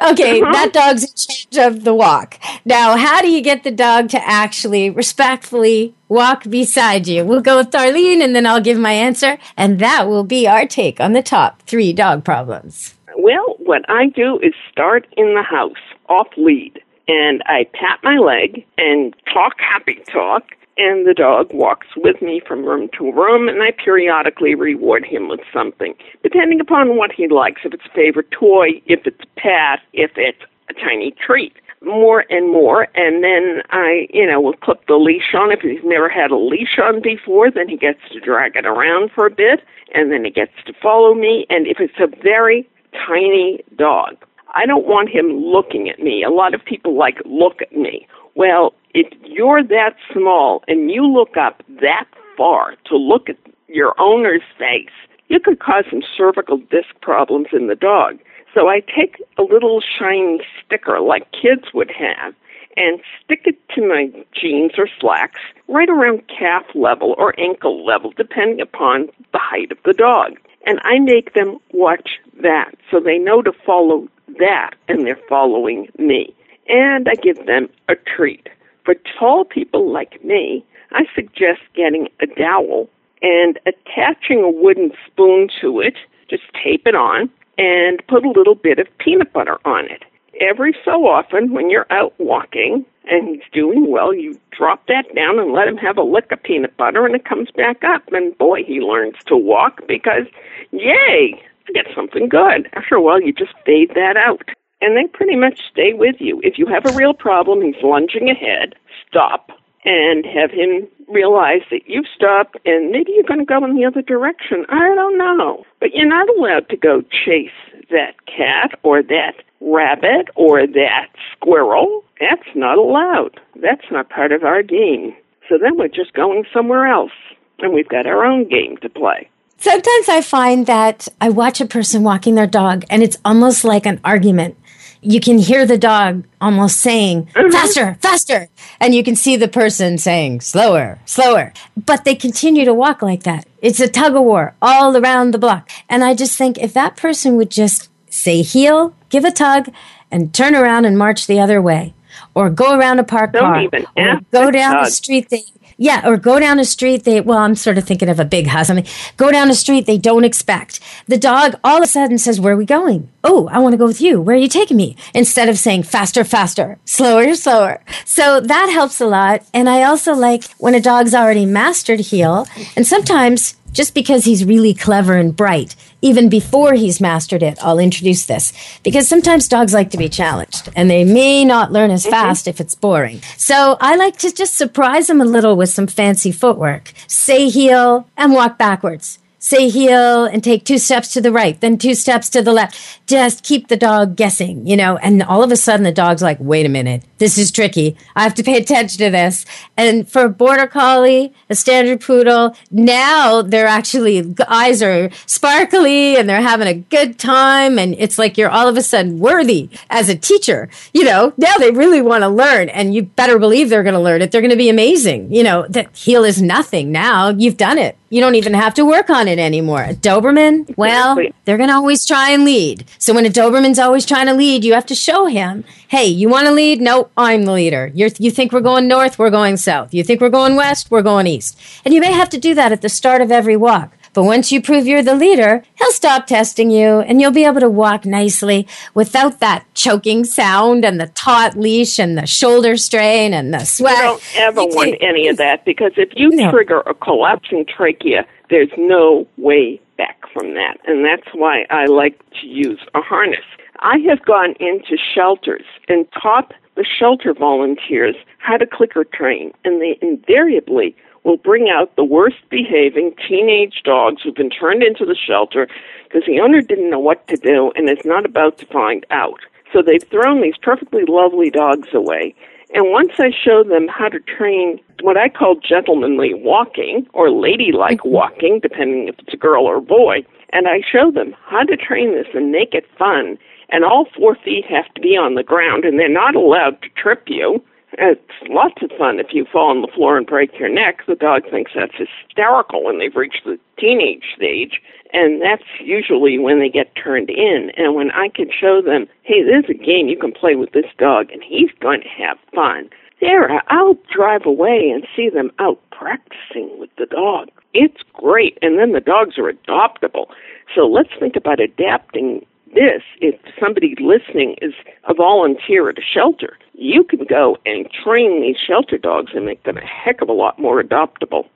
Okay, 0.00 0.40
Uh-huh. 0.40 0.52
that 0.52 0.72
dog's 0.72 1.04
in 1.04 1.10
charge 1.52 1.66
of 1.74 1.84
the 1.84 1.92
walk. 1.94 2.38
Now, 2.64 2.96
how 2.96 3.20
do 3.20 3.30
you 3.30 3.42
get 3.42 3.62
the 3.62 3.70
dog 3.70 4.08
to 4.10 4.26
actually 4.26 4.88
respectfully 4.88 5.94
walk 6.08 6.44
beside 6.48 7.06
you? 7.06 7.26
We'll 7.26 7.42
go 7.42 7.58
with 7.58 7.70
Darlene 7.70 8.22
and 8.24 8.34
then 8.34 8.46
I'll 8.46 8.60
give 8.62 8.78
my 8.78 8.92
answer. 8.92 9.36
And 9.56 9.78
that 9.80 10.08
will 10.08 10.24
be 10.24 10.48
our 10.48 10.66
take 10.66 10.98
on 10.98 11.12
the 11.12 11.22
top 11.22 11.60
three 11.62 11.92
dog 11.92 12.24
problems. 12.24 12.94
Well, 13.18 13.56
what 13.58 13.82
I 13.90 14.06
do 14.06 14.38
is 14.42 14.54
start 14.70 15.06
in 15.18 15.34
the 15.34 15.42
house, 15.42 15.76
off 16.08 16.28
lead, 16.38 16.80
and 17.08 17.42
I 17.46 17.66
pat 17.72 18.00
my 18.02 18.16
leg 18.16 18.64
and 18.78 19.14
talk 19.32 19.60
happy 19.60 20.02
talk, 20.10 20.44
and 20.78 21.06
the 21.06 21.14
dog 21.14 21.52
walks 21.52 21.88
with 21.96 22.22
me 22.22 22.40
from 22.46 22.64
room 22.64 22.88
to 22.98 23.12
room, 23.12 23.48
and 23.48 23.62
I 23.62 23.72
periodically 23.72 24.54
reward 24.54 25.04
him 25.04 25.28
with 25.28 25.40
something, 25.52 25.94
depending 26.22 26.60
upon 26.60 26.96
what 26.96 27.12
he 27.12 27.28
likes, 27.28 27.62
if 27.64 27.74
it's 27.74 27.86
a 27.86 27.94
favorite 27.94 28.30
toy, 28.30 28.80
if 28.86 29.06
it's 29.06 29.20
a 29.22 29.40
pat, 29.40 29.80
if 29.92 30.12
it's 30.16 30.42
a 30.70 30.74
tiny 30.74 31.12
treat. 31.12 31.54
More 31.84 32.24
and 32.30 32.48
more, 32.48 32.86
and 32.94 33.24
then 33.24 33.62
I, 33.70 34.06
you 34.14 34.24
know, 34.24 34.40
will 34.40 34.52
clip 34.52 34.86
the 34.86 34.94
leash 34.94 35.34
on. 35.34 35.50
If 35.50 35.62
he's 35.62 35.82
never 35.82 36.08
had 36.08 36.30
a 36.30 36.36
leash 36.36 36.78
on 36.80 37.02
before, 37.02 37.50
then 37.50 37.68
he 37.68 37.76
gets 37.76 37.98
to 38.12 38.20
drag 38.20 38.54
it 38.54 38.64
around 38.64 39.10
for 39.10 39.26
a 39.26 39.30
bit, 39.30 39.64
and 39.92 40.12
then 40.12 40.24
he 40.24 40.30
gets 40.30 40.52
to 40.66 40.72
follow 40.80 41.12
me. 41.12 41.44
And 41.50 41.66
if 41.66 41.80
it's 41.80 41.98
a 41.98 42.06
very 42.22 42.68
tiny 42.92 43.64
dog. 43.76 44.16
I 44.54 44.66
don't 44.66 44.86
want 44.86 45.08
him 45.08 45.28
looking 45.28 45.88
at 45.88 45.98
me. 45.98 46.22
A 46.22 46.30
lot 46.30 46.54
of 46.54 46.64
people 46.64 46.96
like 46.96 47.18
look 47.24 47.62
at 47.62 47.72
me. 47.72 48.06
Well, 48.34 48.74
if 48.94 49.06
you're 49.24 49.62
that 49.62 49.96
small 50.12 50.62
and 50.68 50.90
you 50.90 51.06
look 51.06 51.36
up 51.36 51.62
that 51.80 52.06
far 52.36 52.74
to 52.86 52.96
look 52.96 53.28
at 53.28 53.36
your 53.68 53.94
owner's 53.98 54.42
face, 54.58 54.92
you 55.28 55.40
could 55.40 55.60
cause 55.60 55.84
some 55.90 56.02
cervical 56.16 56.58
disc 56.58 56.88
problems 57.00 57.48
in 57.52 57.66
the 57.68 57.74
dog. 57.74 58.18
So 58.54 58.68
I 58.68 58.80
take 58.80 59.22
a 59.38 59.42
little 59.42 59.80
shiny 59.80 60.40
sticker 60.64 61.00
like 61.00 61.32
kids 61.32 61.72
would 61.72 61.90
have 61.90 62.34
and 62.76 63.00
stick 63.22 63.42
it 63.44 63.56
to 63.74 63.86
my 63.86 64.10
jeans 64.34 64.72
or 64.76 64.88
slacks 65.00 65.40
right 65.68 65.88
around 65.88 66.22
calf 66.28 66.64
level 66.74 67.14
or 67.18 67.38
ankle 67.40 67.84
level, 67.84 68.12
depending 68.16 68.60
upon 68.60 69.08
the 69.32 69.38
height 69.38 69.72
of 69.72 69.78
the 69.84 69.94
dog. 69.94 70.38
And 70.64 70.80
I 70.84 70.98
make 70.98 71.34
them 71.34 71.58
watch 71.72 72.20
that 72.42 72.74
so 72.90 73.00
they 73.00 73.18
know 73.18 73.42
to 73.42 73.52
follow 73.66 74.08
that 74.38 74.70
and 74.88 75.06
they're 75.06 75.18
following 75.28 75.88
me. 75.98 76.34
And 76.68 77.08
I 77.08 77.14
give 77.14 77.46
them 77.46 77.68
a 77.88 77.94
treat. 77.96 78.48
For 78.84 78.94
tall 79.18 79.44
people 79.44 79.92
like 79.92 80.24
me, 80.24 80.64
I 80.92 81.04
suggest 81.14 81.60
getting 81.74 82.08
a 82.20 82.26
dowel 82.26 82.88
and 83.22 83.58
attaching 83.66 84.42
a 84.42 84.50
wooden 84.50 84.92
spoon 85.06 85.48
to 85.60 85.80
it, 85.80 85.94
just 86.28 86.42
tape 86.62 86.86
it 86.86 86.94
on, 86.94 87.30
and 87.58 88.02
put 88.08 88.24
a 88.24 88.30
little 88.30 88.54
bit 88.54 88.78
of 88.78 88.86
peanut 88.98 89.32
butter 89.32 89.58
on 89.64 89.86
it. 89.86 90.02
Every 90.40 90.74
so 90.84 91.06
often, 91.06 91.52
when 91.52 91.70
you're 91.70 91.86
out 91.90 92.14
walking 92.18 92.84
and 93.04 93.28
he's 93.28 93.42
doing 93.52 93.90
well, 93.90 94.14
you 94.14 94.38
drop 94.50 94.86
that 94.86 95.14
down 95.14 95.38
and 95.38 95.52
let 95.52 95.68
him 95.68 95.76
have 95.76 95.98
a 95.98 96.02
lick 96.02 96.32
of 96.32 96.42
peanut 96.42 96.76
butter, 96.76 97.04
and 97.04 97.14
it 97.14 97.24
comes 97.24 97.50
back 97.50 97.84
up. 97.84 98.02
And 98.12 98.36
boy, 98.38 98.64
he 98.64 98.80
learns 98.80 99.16
to 99.26 99.36
walk 99.36 99.86
because, 99.86 100.26
yay, 100.72 101.40
I 101.68 101.72
get 101.72 101.86
something 101.94 102.28
good. 102.28 102.68
After 102.74 102.94
a 102.94 103.02
while, 103.02 103.20
you 103.20 103.32
just 103.32 103.54
fade 103.64 103.92
that 103.94 104.16
out. 104.16 104.42
And 104.80 104.96
they 104.96 105.06
pretty 105.06 105.36
much 105.36 105.60
stay 105.70 105.92
with 105.92 106.16
you. 106.18 106.40
If 106.42 106.58
you 106.58 106.66
have 106.66 106.84
a 106.86 106.96
real 106.96 107.14
problem, 107.14 107.62
he's 107.62 107.80
lunging 107.82 108.28
ahead, 108.28 108.74
stop 109.08 109.50
and 109.84 110.24
have 110.24 110.50
him 110.50 110.86
realize 111.08 111.62
that 111.70 111.82
you've 111.86 112.06
stopped 112.14 112.56
and 112.64 112.90
maybe 112.90 113.12
you're 113.14 113.24
going 113.24 113.40
to 113.40 113.46
go 113.46 113.64
in 113.64 113.76
the 113.76 113.84
other 113.84 114.02
direction. 114.02 114.64
I 114.68 114.94
don't 114.94 115.18
know. 115.18 115.64
But 115.80 115.94
you're 115.94 116.06
not 116.06 116.28
allowed 116.36 116.68
to 116.70 116.76
go 116.76 117.02
chase 117.02 117.50
that 117.90 118.14
cat 118.26 118.78
or 118.82 119.02
that 119.02 119.34
rabbit 119.60 120.28
or 120.34 120.66
that 120.66 121.08
squirrel. 121.32 122.04
That's 122.20 122.48
not 122.54 122.78
allowed. 122.78 123.40
That's 123.56 123.84
not 123.90 124.08
part 124.08 124.32
of 124.32 124.44
our 124.44 124.62
game. 124.62 125.14
So 125.48 125.58
then 125.58 125.76
we're 125.76 125.88
just 125.88 126.14
going 126.14 126.44
somewhere 126.52 126.86
else. 126.86 127.12
And 127.58 127.72
we've 127.72 127.88
got 127.88 128.06
our 128.06 128.24
own 128.24 128.48
game 128.48 128.76
to 128.78 128.88
play. 128.88 129.28
Sometimes 129.62 130.08
I 130.08 130.22
find 130.22 130.66
that 130.66 131.06
I 131.20 131.28
watch 131.28 131.60
a 131.60 131.66
person 131.66 132.02
walking 132.02 132.34
their 132.34 132.48
dog 132.48 132.84
and 132.90 133.00
it's 133.00 133.16
almost 133.24 133.62
like 133.62 133.86
an 133.86 134.00
argument. 134.02 134.56
You 135.00 135.20
can 135.20 135.38
hear 135.38 135.64
the 135.64 135.78
dog 135.78 136.24
almost 136.40 136.78
saying, 136.78 137.26
mm-hmm. 137.26 137.52
faster, 137.52 137.96
faster. 138.00 138.48
And 138.80 138.92
you 138.92 139.04
can 139.04 139.14
see 139.14 139.36
the 139.36 139.46
person 139.46 139.98
saying, 139.98 140.40
slower, 140.40 140.98
slower. 141.06 141.52
But 141.76 142.02
they 142.02 142.16
continue 142.16 142.64
to 142.64 142.74
walk 142.74 143.02
like 143.02 143.22
that. 143.22 143.46
It's 143.60 143.78
a 143.78 143.86
tug 143.86 144.16
of 144.16 144.24
war 144.24 144.56
all 144.60 144.96
around 144.96 145.30
the 145.30 145.38
block. 145.38 145.70
And 145.88 146.02
I 146.02 146.14
just 146.14 146.36
think 146.36 146.58
if 146.58 146.74
that 146.74 146.96
person 146.96 147.36
would 147.36 147.52
just 147.52 147.88
say 148.10 148.42
heel, 148.42 148.96
give 149.10 149.24
a 149.24 149.30
tug, 149.30 149.72
and 150.10 150.34
turn 150.34 150.56
around 150.56 150.86
and 150.86 150.98
march 150.98 151.28
the 151.28 151.38
other 151.38 151.62
way, 151.62 151.94
or 152.34 152.50
go 152.50 152.76
around 152.76 152.98
a 152.98 153.04
park 153.04 153.32
Don't 153.32 153.42
car, 153.42 153.62
even 153.62 153.86
go 154.30 154.50
down 154.50 154.84
the 154.84 154.90
street 154.90 155.28
they 155.30 155.42
yeah, 155.82 156.08
or 156.08 156.16
go 156.16 156.38
down 156.38 156.58
a 156.58 156.64
street 156.64 157.04
they 157.04 157.20
well, 157.20 157.38
I'm 157.38 157.56
sort 157.56 157.78
of 157.78 157.84
thinking 157.84 158.08
of 158.08 158.20
a 158.20 158.24
big 158.24 158.46
house. 158.46 158.70
I 158.70 158.74
mean, 158.74 158.86
go 159.16 159.32
down 159.32 159.50
a 159.50 159.54
street 159.54 159.86
they 159.86 159.98
don't 159.98 160.24
expect. 160.24 160.78
The 161.08 161.18
dog 161.18 161.58
all 161.64 161.78
of 161.78 161.82
a 161.82 161.86
sudden 161.86 162.18
says, 162.18 162.40
Where 162.40 162.54
are 162.54 162.56
we 162.56 162.66
going? 162.66 163.08
Oh, 163.24 163.48
I 163.50 163.58
want 163.58 163.72
to 163.72 163.76
go 163.76 163.86
with 163.86 164.00
you. 164.00 164.20
Where 164.20 164.36
are 164.36 164.38
you 164.38 164.48
taking 164.48 164.76
me? 164.76 164.96
Instead 165.14 165.48
of 165.48 165.58
saying 165.58 165.84
faster, 165.84 166.24
faster, 166.24 166.78
slower, 166.84 167.34
slower. 167.34 167.82
So 168.04 168.40
that 168.40 168.70
helps 168.72 169.00
a 169.00 169.06
lot. 169.06 169.44
And 169.52 169.68
I 169.68 169.82
also 169.82 170.12
like 170.14 170.44
when 170.58 170.74
a 170.74 170.80
dog's 170.80 171.14
already 171.14 171.46
mastered 171.46 172.00
heel, 172.00 172.46
and 172.76 172.86
sometimes 172.86 173.56
just 173.72 173.94
because 173.94 174.24
he's 174.24 174.44
really 174.44 174.74
clever 174.74 175.16
and 175.16 175.36
bright, 175.36 175.74
even 176.02 176.28
before 176.28 176.74
he's 176.74 177.00
mastered 177.00 177.42
it, 177.42 177.58
I'll 177.62 177.78
introduce 177.78 178.26
this. 178.26 178.52
Because 178.82 179.08
sometimes 179.08 179.48
dogs 179.48 179.72
like 179.72 179.90
to 179.92 179.98
be 179.98 180.08
challenged 180.08 180.68
and 180.76 180.90
they 180.90 181.04
may 181.04 181.44
not 181.44 181.72
learn 181.72 181.90
as 181.90 182.02
mm-hmm. 182.02 182.10
fast 182.10 182.48
if 182.48 182.60
it's 182.60 182.74
boring. 182.74 183.22
So 183.36 183.76
I 183.80 183.96
like 183.96 184.18
to 184.18 184.32
just 184.32 184.56
surprise 184.56 185.06
them 185.06 185.20
a 185.20 185.24
little 185.24 185.56
with 185.56 185.70
some 185.70 185.86
fancy 185.86 186.32
footwork. 186.32 186.92
Say 187.06 187.48
heel 187.48 188.08
and 188.16 188.34
walk 188.34 188.58
backwards. 188.58 189.18
Say 189.38 189.70
heel 189.70 190.24
and 190.24 190.42
take 190.42 190.64
two 190.64 190.78
steps 190.78 191.12
to 191.14 191.20
the 191.20 191.32
right, 191.32 191.60
then 191.60 191.76
two 191.76 191.96
steps 191.96 192.30
to 192.30 192.42
the 192.42 192.52
left. 192.52 193.00
Just 193.08 193.42
keep 193.42 193.66
the 193.66 193.76
dog 193.76 194.14
guessing, 194.14 194.68
you 194.68 194.76
know, 194.76 194.98
and 194.98 195.20
all 195.20 195.42
of 195.42 195.50
a 195.50 195.56
sudden 195.56 195.82
the 195.82 195.90
dog's 195.90 196.22
like, 196.22 196.38
wait 196.38 196.64
a 196.64 196.68
minute, 196.68 197.02
this 197.22 197.38
is 197.38 197.52
tricky. 197.52 197.96
I 198.16 198.24
have 198.24 198.34
to 198.34 198.42
pay 198.42 198.56
attention 198.56 198.98
to 198.98 199.08
this. 199.08 199.46
And 199.76 200.10
for 200.10 200.24
a 200.24 200.28
border 200.28 200.66
collie, 200.66 201.32
a 201.48 201.54
standard 201.54 202.00
poodle, 202.00 202.56
now 202.72 203.42
they're 203.42 203.68
actually, 203.68 204.34
eyes 204.48 204.82
are 204.82 205.08
sparkly 205.26 206.16
and 206.16 206.28
they're 206.28 206.42
having 206.42 206.66
a 206.66 206.74
good 206.74 207.20
time. 207.20 207.78
And 207.78 207.94
it's 207.96 208.18
like 208.18 208.36
you're 208.36 208.50
all 208.50 208.66
of 208.66 208.76
a 208.76 208.82
sudden 208.82 209.20
worthy 209.20 209.70
as 209.88 210.08
a 210.08 210.16
teacher. 210.16 210.68
You 210.92 211.04
know, 211.04 211.32
now 211.36 211.54
they 211.58 211.70
really 211.70 212.02
want 212.02 212.22
to 212.22 212.28
learn 212.28 212.68
and 212.70 212.92
you 212.92 213.04
better 213.04 213.38
believe 213.38 213.70
they're 213.70 213.84
going 213.84 213.94
to 213.94 214.00
learn 214.00 214.20
it. 214.20 214.32
They're 214.32 214.40
going 214.40 214.50
to 214.50 214.56
be 214.56 214.68
amazing. 214.68 215.32
You 215.32 215.44
know, 215.44 215.64
that 215.68 215.96
heel 215.96 216.24
is 216.24 216.42
nothing 216.42 216.90
now. 216.90 217.28
You've 217.28 217.56
done 217.56 217.78
it. 217.78 217.96
You 218.12 218.20
don't 218.20 218.34
even 218.34 218.52
have 218.52 218.74
to 218.74 218.84
work 218.84 219.08
on 219.08 219.26
it 219.26 219.38
anymore. 219.38 219.84
A 219.84 219.94
Doberman, 219.94 220.76
well, 220.76 221.16
they're 221.46 221.56
going 221.56 221.70
to 221.70 221.76
always 221.76 222.04
try 222.04 222.28
and 222.28 222.44
lead. 222.44 222.84
So 222.98 223.14
when 223.14 223.24
a 223.24 223.30
Doberman's 223.30 223.78
always 223.78 224.04
trying 224.04 224.26
to 224.26 224.34
lead, 224.34 224.64
you 224.64 224.74
have 224.74 224.84
to 224.86 224.94
show 224.94 225.24
him, 225.24 225.64
hey, 225.92 226.06
you 226.06 226.26
want 226.26 226.46
to 226.46 226.52
lead? 226.54 226.80
No, 226.80 227.10
I'm 227.18 227.42
the 227.44 227.52
leader. 227.52 227.90
You're, 227.94 228.08
you 228.18 228.30
think 228.30 228.50
we're 228.50 228.62
going 228.62 228.88
north? 228.88 229.18
We're 229.18 229.28
going 229.28 229.58
south. 229.58 229.92
You 229.92 230.02
think 230.02 230.22
we're 230.22 230.30
going 230.30 230.56
west? 230.56 230.90
We're 230.90 231.02
going 231.02 231.26
east. 231.26 231.60
And 231.84 231.92
you 231.92 232.00
may 232.00 232.10
have 232.12 232.30
to 232.30 232.38
do 232.38 232.54
that 232.54 232.72
at 232.72 232.80
the 232.80 232.88
start 232.88 233.20
of 233.20 233.30
every 233.30 233.56
walk. 233.58 233.92
But 234.14 234.22
once 234.22 234.50
you 234.50 234.62
prove 234.62 234.86
you're 234.86 235.02
the 235.02 235.14
leader, 235.14 235.62
he'll 235.74 235.92
stop 235.92 236.26
testing 236.26 236.70
you 236.70 237.00
and 237.00 237.20
you'll 237.20 237.30
be 237.30 237.44
able 237.44 237.60
to 237.60 237.68
walk 237.68 238.06
nicely 238.06 238.66
without 238.94 239.40
that 239.40 239.66
choking 239.74 240.24
sound 240.24 240.82
and 240.82 240.98
the 240.98 241.08
taut 241.08 241.56
leash 241.58 241.98
and 241.98 242.16
the 242.16 242.26
shoulder 242.26 242.78
strain 242.78 243.34
and 243.34 243.52
the 243.52 243.66
sweat. 243.66 243.96
You 243.98 244.02
don't 244.02 244.22
ever 244.36 244.60
You 244.62 244.68
want 244.68 244.96
any 245.02 245.28
of 245.28 245.36
that 245.36 245.66
because 245.66 245.92
if 245.98 246.08
you 246.16 246.30
No. 246.30 246.50
trigger 246.50 246.80
a 246.86 246.94
collapsing 246.94 247.66
trachea, 247.66 248.24
there's 248.48 248.72
no 248.78 249.26
way 249.36 249.78
back 249.98 250.22
from 250.32 250.54
that. 250.54 250.78
And 250.86 251.04
that's 251.04 251.28
why 251.34 251.66
I 251.68 251.84
like 251.84 252.18
to 252.40 252.46
use 252.46 252.80
a 252.94 253.02
harness. 253.02 253.44
I 253.82 253.98
have 254.08 254.24
gone 254.24 254.54
into 254.60 254.96
shelters 254.96 255.64
and 255.88 256.06
taught 256.12 256.54
the 256.76 256.84
shelter 256.84 257.34
volunteers 257.34 258.14
how 258.38 258.56
to 258.56 258.66
clicker 258.66 259.02
train, 259.02 259.52
and 259.64 259.80
they 259.80 259.98
invariably 260.00 260.94
will 261.24 261.36
bring 261.36 261.68
out 261.68 261.94
the 261.96 262.04
worst 262.04 262.36
behaving 262.48 263.14
teenage 263.28 263.82
dogs 263.84 264.22
who've 264.22 264.36
been 264.36 264.50
turned 264.50 264.84
into 264.84 265.04
the 265.04 265.16
shelter 265.16 265.66
because 266.04 266.22
the 266.26 266.40
owner 266.40 266.60
didn't 266.60 266.90
know 266.90 266.98
what 267.00 267.26
to 267.26 267.36
do 267.36 267.72
and 267.74 267.88
is 267.90 268.04
not 268.04 268.24
about 268.24 268.58
to 268.58 268.66
find 268.66 269.04
out. 269.10 269.40
So 269.72 269.82
they've 269.82 270.02
thrown 270.10 270.42
these 270.42 270.58
perfectly 270.62 271.02
lovely 271.08 271.50
dogs 271.50 271.88
away. 271.92 272.34
And 272.74 272.90
once 272.90 273.12
I 273.18 273.30
show 273.30 273.64
them 273.64 273.88
how 273.88 274.08
to 274.08 274.20
train 274.20 274.78
what 275.02 275.16
I 275.16 275.28
call 275.28 275.56
gentlemanly 275.56 276.34
walking 276.34 277.06
or 277.14 277.30
ladylike 277.30 277.98
mm-hmm. 277.98 278.10
walking, 278.10 278.60
depending 278.60 279.08
if 279.08 279.18
it's 279.18 279.34
a 279.34 279.36
girl 279.36 279.64
or 279.64 279.78
a 279.78 279.82
boy, 279.82 280.24
and 280.50 280.68
I 280.68 280.80
show 280.80 281.10
them 281.10 281.34
how 281.44 281.64
to 281.64 281.76
train 281.76 282.14
this 282.14 282.28
and 282.34 282.52
make 282.52 282.74
it 282.74 282.86
fun, 282.96 283.38
and 283.72 283.84
all 283.84 284.06
four 284.16 284.36
feet 284.36 284.66
have 284.66 284.92
to 284.94 285.00
be 285.00 285.16
on 285.16 285.34
the 285.34 285.42
ground 285.42 285.84
and 285.84 285.98
they're 285.98 286.08
not 286.08 286.36
allowed 286.36 286.80
to 286.82 286.88
trip 286.90 287.24
you. 287.26 287.64
It's 287.98 288.20
lots 288.48 288.82
of 288.82 288.90
fun 288.96 289.18
if 289.18 289.28
you 289.32 289.44
fall 289.50 289.70
on 289.70 289.82
the 289.82 289.88
floor 289.88 290.16
and 290.16 290.26
break 290.26 290.58
your 290.58 290.68
neck. 290.68 291.00
The 291.06 291.14
dog 291.14 291.42
thinks 291.50 291.72
that's 291.74 291.92
hysterical 291.94 292.84
when 292.84 292.98
they've 292.98 293.14
reached 293.14 293.44
the 293.44 293.58
teenage 293.78 294.24
stage. 294.34 294.80
And 295.12 295.42
that's 295.42 295.64
usually 295.78 296.38
when 296.38 296.58
they 296.58 296.70
get 296.70 296.94
turned 296.94 297.28
in. 297.28 297.70
And 297.76 297.94
when 297.94 298.10
I 298.12 298.28
can 298.28 298.48
show 298.50 298.80
them, 298.80 299.08
hey, 299.24 299.42
there's 299.42 299.68
a 299.68 299.74
game 299.74 300.08
you 300.08 300.18
can 300.18 300.32
play 300.32 300.54
with 300.54 300.72
this 300.72 300.86
dog 300.98 301.30
and 301.30 301.42
he's 301.42 301.70
going 301.80 302.00
to 302.00 302.08
have 302.08 302.38
fun. 302.54 302.88
There, 303.20 303.62
I'll 303.70 303.98
drive 304.10 304.46
away 304.46 304.90
and 304.92 305.06
see 305.14 305.28
them 305.28 305.50
out 305.58 305.78
practicing 305.90 306.78
with 306.78 306.90
the 306.96 307.06
dog. 307.06 307.50
It's 307.74 308.02
great. 308.14 308.58
And 308.62 308.78
then 308.78 308.92
the 308.92 309.00
dogs 309.00 309.36
are 309.38 309.52
adoptable. 309.52 310.26
So 310.74 310.86
let's 310.86 311.12
think 311.20 311.36
about 311.36 311.60
adapting 311.60 312.44
this 312.72 313.02
if 313.20 313.38
somebody 313.60 313.94
listening 314.00 314.56
is 314.62 314.74
a 315.08 315.14
volunteer 315.14 315.88
at 315.88 315.98
a 315.98 316.02
shelter. 316.02 316.58
You 316.74 317.04
can 317.04 317.24
go 317.24 317.58
and 317.66 317.88
train 317.90 318.42
these 318.42 318.56
shelter 318.56 318.98
dogs 318.98 319.32
and 319.34 319.44
make 319.44 319.62
them 319.64 319.76
a 319.76 319.86
heck 319.86 320.20
of 320.22 320.28
a 320.28 320.32
lot 320.32 320.58
more 320.58 320.82
adoptable. 320.82 321.46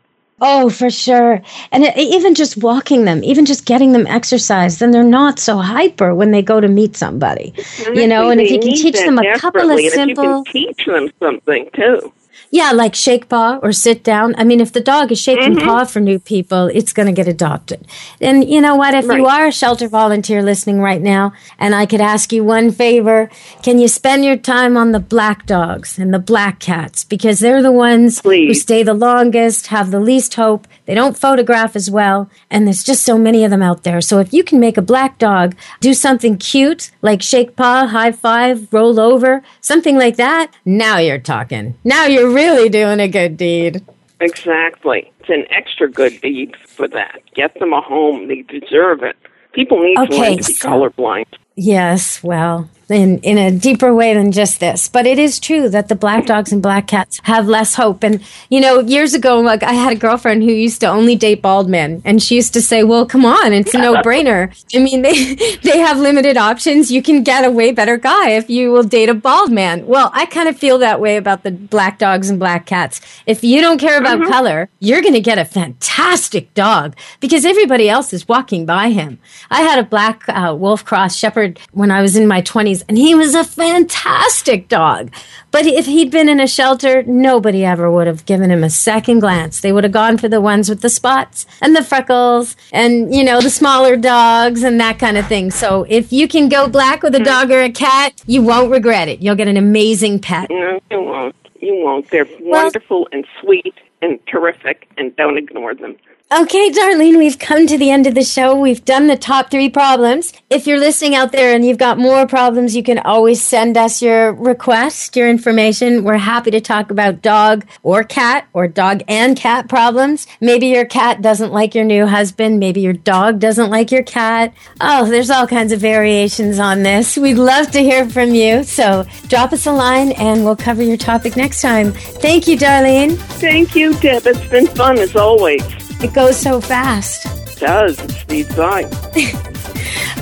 Oh, 0.41 0.69
for 0.69 0.91
sure. 0.91 1.41
And 1.73 1.85
it, 1.85 1.97
even 1.97 2.35
just 2.35 2.63
walking 2.63 3.07
them, 3.07 3.25
even 3.25 3.47
just 3.47 3.65
getting 3.65 3.93
them 3.93 4.07
exercise, 4.07 4.79
then 4.79 4.91
they're 4.91 5.03
not 5.03 5.39
so 5.39 5.59
hyper 5.59 6.15
when 6.15 6.31
they 6.31 6.43
go 6.43 6.61
to 6.61 6.69
meet 6.69 6.95
somebody. 6.95 7.55
You 7.95 8.07
know, 8.07 8.29
and 8.29 8.41
if 8.41 8.51
you 8.51 8.59
can 8.59 8.75
teach 8.75 8.99
them 8.99 9.19
a 9.19 9.39
couple 9.39 9.71
of 9.71 9.79
desperately, 9.79 9.87
and 9.87 9.95
simple 9.95 10.43
if 10.47 10.55
you 10.55 10.67
can 10.67 10.75
teach 10.75 10.87
them 10.87 11.11
something 11.19 11.71
too. 11.75 12.13
Yeah, 12.51 12.71
like 12.73 12.95
shake 12.95 13.29
paw 13.29 13.59
or 13.63 13.73
sit 13.73 14.05
down. 14.05 14.35
I 14.39 14.45
mean, 14.45 14.61
if 14.61 14.73
the 14.73 14.81
dog 14.81 15.11
is 15.13 15.19
shaking 15.21 15.57
Mhm. 15.57 15.65
paw 15.65 15.85
for 15.85 16.01
new 16.01 16.19
people, 16.19 16.67
it's 16.73 16.93
going 16.93 17.07
to 17.07 17.13
get 17.13 17.27
adopted. 17.29 17.87
And 18.21 18.49
you 18.49 18.61
know 18.61 18.77
what? 18.77 18.95
If 18.95 19.05
you 19.07 19.27
are 19.27 19.47
a 19.49 19.53
shelter 19.53 19.89
volunteer 19.89 20.43
listening 20.43 20.81
right 20.81 21.03
now, 21.03 21.33
and 21.59 21.75
I 21.75 21.87
could 21.87 22.01
ask 22.01 22.33
you 22.33 22.45
one 22.45 22.71
favor, 22.71 23.29
can 23.63 23.79
you 23.79 23.89
spend 23.89 24.25
your 24.25 24.37
time 24.37 24.77
on 24.77 24.93
the 24.93 25.01
black 25.01 25.47
dogs 25.47 25.99
and 25.99 26.15
the 26.15 26.19
black 26.19 26.61
cats? 26.61 27.05
Because 27.05 27.41
they're 27.41 27.63
the 27.63 27.73
ones 27.73 28.21
who 28.25 28.55
stay 28.55 28.83
the 28.83 28.95
longest, 28.95 29.69
have 29.69 29.91
the 29.91 30.01
least 30.01 30.35
hope. 30.35 30.67
They 30.87 30.95
don't 30.95 31.19
photograph 31.19 31.77
as 31.77 31.91
well. 31.91 32.31
And 32.51 32.67
there's 32.67 32.83
just 32.85 33.05
so 33.05 33.19
many 33.19 33.45
of 33.45 33.51
them 33.51 33.63
out 33.63 33.83
there. 33.83 34.01
So 34.01 34.19
if 34.19 34.33
you 34.33 34.43
can 34.43 34.59
make 34.61 34.77
a 34.77 34.83
black 34.83 35.19
dog 35.19 35.55
do 35.81 35.93
something 35.95 36.39
cute, 36.39 36.91
like 37.03 37.23
shake 37.23 37.57
paw, 37.57 37.87
high 37.87 38.13
five, 38.13 38.73
roll 38.73 38.99
over, 38.99 39.43
something 39.61 39.97
like 39.99 40.17
that, 40.17 40.53
now 40.65 40.99
you're 40.99 41.19
talking. 41.19 41.77
Now 41.85 42.07
you're 42.07 42.33
really 42.33 42.69
doing 42.69 43.01
a 43.01 43.09
good 43.09 43.37
deed. 43.37 43.85
Exactly. 44.21 45.13
It's 45.21 45.29
an 45.29 45.45
extra 45.51 45.91
good 45.91 46.21
deed 46.21 46.57
for 46.67 46.89
that. 46.89 47.21
Get 47.35 47.59
them 47.59 47.73
a 47.73 47.81
home. 47.81 48.29
They 48.29 48.43
deserve 48.43 49.03
it. 49.03 49.17
People 49.53 49.83
need 49.83 49.97
to 49.97 50.17
learn 50.17 50.31
to 50.33 50.37
be 50.37 50.43
so- 50.43 50.69
colorblind. 50.69 51.27
Yes, 51.59 52.23
well, 52.23 52.69
in 52.89 53.19
in 53.21 53.39
a 53.39 53.51
deeper 53.51 53.95
way 53.95 54.15
than 54.15 54.33
just 54.33 54.61
this. 54.61 54.89
But 54.89 55.07
it 55.07 55.19
is 55.19 55.39
true 55.39 55.69
that 55.69 55.89
the 55.89 55.95
black 55.95 56.27
dogs 56.27 56.53
and 56.53 56.63
black 56.63 56.87
cats 56.87 57.21
have 57.25 57.47
less 57.47 57.75
hope. 57.75 58.03
And 58.03 58.23
you 58.49 58.61
know, 58.61 58.81
years 58.81 59.15
ago, 59.15 59.41
like 59.41 59.63
I 59.63 59.73
had 59.75 59.93
a 59.93 59.97
girlfriend 59.97 60.43
who 60.43 60.51
used 60.51 60.81
to 60.81 60.87
only 60.87 61.15
date 61.17 61.43
bald 61.43 61.69
men, 61.69 62.03
and 62.05 62.23
she 62.23 62.37
used 62.37 62.55
to 62.55 62.63
say, 62.63 62.83
"Well, 62.83 63.07
come 63.07 63.25
on, 63.25 63.53
it's 63.53 63.75
a 63.75 63.79
no 63.79 63.95
brainer. 64.03 64.51
I 64.75 64.79
mean, 64.79 65.03
they 65.03 65.35
they 65.63 65.79
have 65.79 65.99
limited 65.99 66.37
options. 66.37 66.91
You 66.91 67.03
can 67.03 67.23
get 67.23 67.45
a 67.45 67.51
way 67.51 67.73
better 67.73 67.97
guy 67.97 68.31
if 68.31 68.49
you 68.49 68.73
will 68.73 68.83
date 68.83 69.09
a 69.09 69.15
bald 69.15 69.53
man." 69.53 69.87
Well, 69.87 70.11
I 70.15 70.27
kind 70.27 70.49
of 70.49 70.57
feel 70.59 70.79
that 70.79 71.01
way 71.01 71.17
about 71.17 71.43
the 71.43 71.51
black 71.53 71.99
dogs 71.99 72.31
and 72.31 72.39
black 72.39 72.67
cats. 72.67 73.01
If 73.27 73.45
you 73.45 73.61
don't 73.61 73.79
care 73.79 73.99
about 73.99 74.21
Mhm. 74.21 74.29
color, 74.29 74.69
you're 74.81 75.03
going 75.03 75.15
to 75.15 75.21
get 75.21 75.39
a 75.39 75.45
fantastic 75.45 76.53
dog 76.55 76.97
because 77.21 77.45
everybody 77.45 77.89
else 77.89 78.13
is 78.13 78.27
walking 78.29 78.67
by 78.67 78.91
him. 78.91 79.19
I 79.51 79.63
had 79.63 79.79
a 79.79 79.83
black 79.85 80.25
uh, 80.29 80.55
wolf 80.59 80.85
cross 80.85 81.15
shepherd 81.17 81.27
Shepherd 81.27 81.59
when 81.73 81.91
I 81.91 82.03
was 82.03 82.17
in 82.17 82.29
my 82.29 82.41
20s, 82.41 82.76
and 82.83 82.99
he 82.99 83.15
was 83.15 83.35
a 83.35 83.45
fantastic 83.45 84.69
dog. 84.69 85.13
But 85.51 85.67
if 85.67 85.87
he'd 85.87 86.11
been 86.11 86.29
in 86.29 86.41
a 86.41 86.47
shelter, 86.47 87.03
nobody 87.05 87.65
ever 87.65 87.91
would 87.91 88.07
have 88.07 88.27
given 88.27 88.51
him 88.51 88.63
a 88.63 88.71
second 88.71 89.21
glance. 89.21 89.61
They 89.61 89.73
would 89.73 89.85
have 89.85 89.93
gone 89.93 90.19
for 90.19 90.29
the 90.29 90.41
ones 90.41 90.69
with 90.69 90.83
the 90.83 90.91
spots 90.91 91.47
and 91.63 91.75
the 91.75 91.83
freckles 91.83 92.57
and, 92.73 93.15
you 93.15 93.25
know, 93.25 93.41
the 93.41 93.51
smaller 93.51 93.97
dogs 93.97 94.63
and 94.63 94.79
that 94.81 94.99
kind 94.99 95.17
of 95.17 95.27
thing. 95.27 95.51
So 95.51 95.87
if 95.89 96.13
you 96.13 96.29
can 96.29 96.49
go 96.49 96.69
black 96.69 97.03
with 97.03 97.15
a 97.15 97.19
mm-hmm. 97.19 97.25
dog 97.25 97.51
or 97.51 97.61
a 97.61 97.71
cat, 97.71 98.23
you 98.27 98.43
won't 98.43 98.71
regret 98.71 99.09
it. 99.09 99.21
You'll 99.21 99.37
get 99.37 99.49
an 99.49 99.57
amazing 99.57 100.19
pet. 100.19 100.51
No, 100.51 100.81
you 100.91 101.01
won't. 101.01 101.37
You 101.61 101.83
won't. 101.83 102.11
They're 102.11 102.29
wonderful 102.41 103.09
and 103.13 103.27
sweet 103.41 103.75
and 104.03 104.19
terrific, 104.27 104.89
and 104.99 105.17
don't 105.17 105.39
ignore 105.39 105.75
them. 105.75 105.97
Okay, 106.29 106.71
Darlene, 106.71 107.19
we've 107.19 107.39
come 107.39 107.69
to 107.69 107.79
the 107.79 107.93
end 107.93 108.09
of 108.09 108.17
the 108.17 108.25
show. 108.25 108.57
We've 108.57 108.85
done 108.85 109.07
the 109.07 109.17
top 109.17 109.49
three 109.49 109.71
problems. 109.71 110.33
If 110.51 110.67
you're 110.67 110.77
listening 110.77 111.15
out 111.15 111.31
there 111.31 111.55
and 111.55 111.65
you've 111.65 111.79
got 111.79 111.99
more 111.99 112.27
problems, 112.27 112.75
you 112.75 112.83
can 112.83 112.99
always 112.99 113.41
send 113.41 113.77
us 113.77 114.03
your 114.03 114.33
request, 114.33 115.15
your 115.15 115.29
information. 115.29 116.03
We're 116.03 116.17
happy 116.17 116.51
to 116.51 116.61
talk 116.61 116.91
about 116.91 117.23
dog 117.23 117.65
or 117.85 118.03
cat 118.03 118.49
or 118.55 118.67
dog 118.67 119.05
and 119.07 119.37
cat 119.37 119.69
problems. 119.69 120.27
Maybe 120.41 120.67
your 120.67 120.85
cat 120.85 121.23
doesn't 121.23 121.53
like 121.53 121.77
your 121.77 121.85
new 121.85 122.09
husband. 122.09 122.59
Maybe 122.59 122.81
your 122.81 122.93
dog 122.93 123.39
doesn't 123.39 123.71
like 123.71 123.93
your 123.93 124.03
cat. 124.03 124.53
Oh, 124.81 125.09
there's 125.09 125.31
all 125.31 125.47
kinds 125.47 125.71
of 125.71 125.79
variations 125.79 126.59
on 126.59 126.83
this. 126.83 127.17
We'd 127.17 127.35
love 127.35 127.71
to 127.71 127.79
hear 127.79 128.11
from 128.11 128.35
you. 128.35 128.65
So 128.65 129.07
drop 129.29 129.53
us 129.53 129.65
a 129.67 129.73
line 129.73 130.11
and 130.11 130.45
we'll 130.45 130.57
cover 130.57 130.83
your 130.83 130.97
topic 130.97 131.37
next 131.37 131.63
time. 131.63 131.93
Thank 131.93 132.49
you, 132.49 132.59
Darlene. 132.59 133.17
Thank 133.17 133.77
you, 133.77 133.95
Deb. 134.01 134.27
It's 134.27 134.45
been 134.49 134.67
fun 134.67 134.99
as 134.99 135.15
always. 135.15 135.86
It 136.03 136.13
goes 136.13 136.37
so 136.39 136.61
fast. 136.61 137.25
It 137.27 137.59
does. 137.61 137.99
It 138.01 138.11
speeds 138.11 138.55
by. 138.55 138.85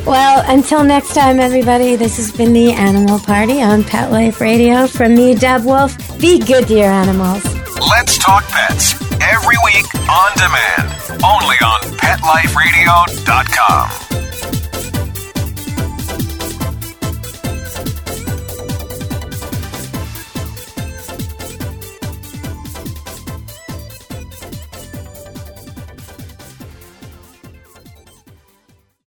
Well, 0.06 0.44
until 0.46 0.84
next 0.84 1.14
time, 1.14 1.40
everybody, 1.40 1.96
this 1.96 2.18
has 2.18 2.30
been 2.30 2.52
the 2.52 2.72
Animal 2.72 3.18
Party 3.18 3.62
on 3.62 3.82
Pet 3.82 4.12
Life 4.12 4.38
Radio. 4.38 4.86
From 4.86 5.14
me, 5.14 5.34
Deb 5.34 5.64
Wolf. 5.64 5.96
Be 6.20 6.38
good 6.38 6.68
to 6.68 6.74
your 6.74 6.90
animals. 6.90 7.42
Let's 7.80 8.18
talk 8.18 8.44
pets 8.48 8.92
every 9.22 9.56
week 9.64 9.86
on 10.06 10.30
demand, 10.36 10.92
only 11.24 11.56
on 11.64 11.80
PetLifeRadio.com. 11.96 14.13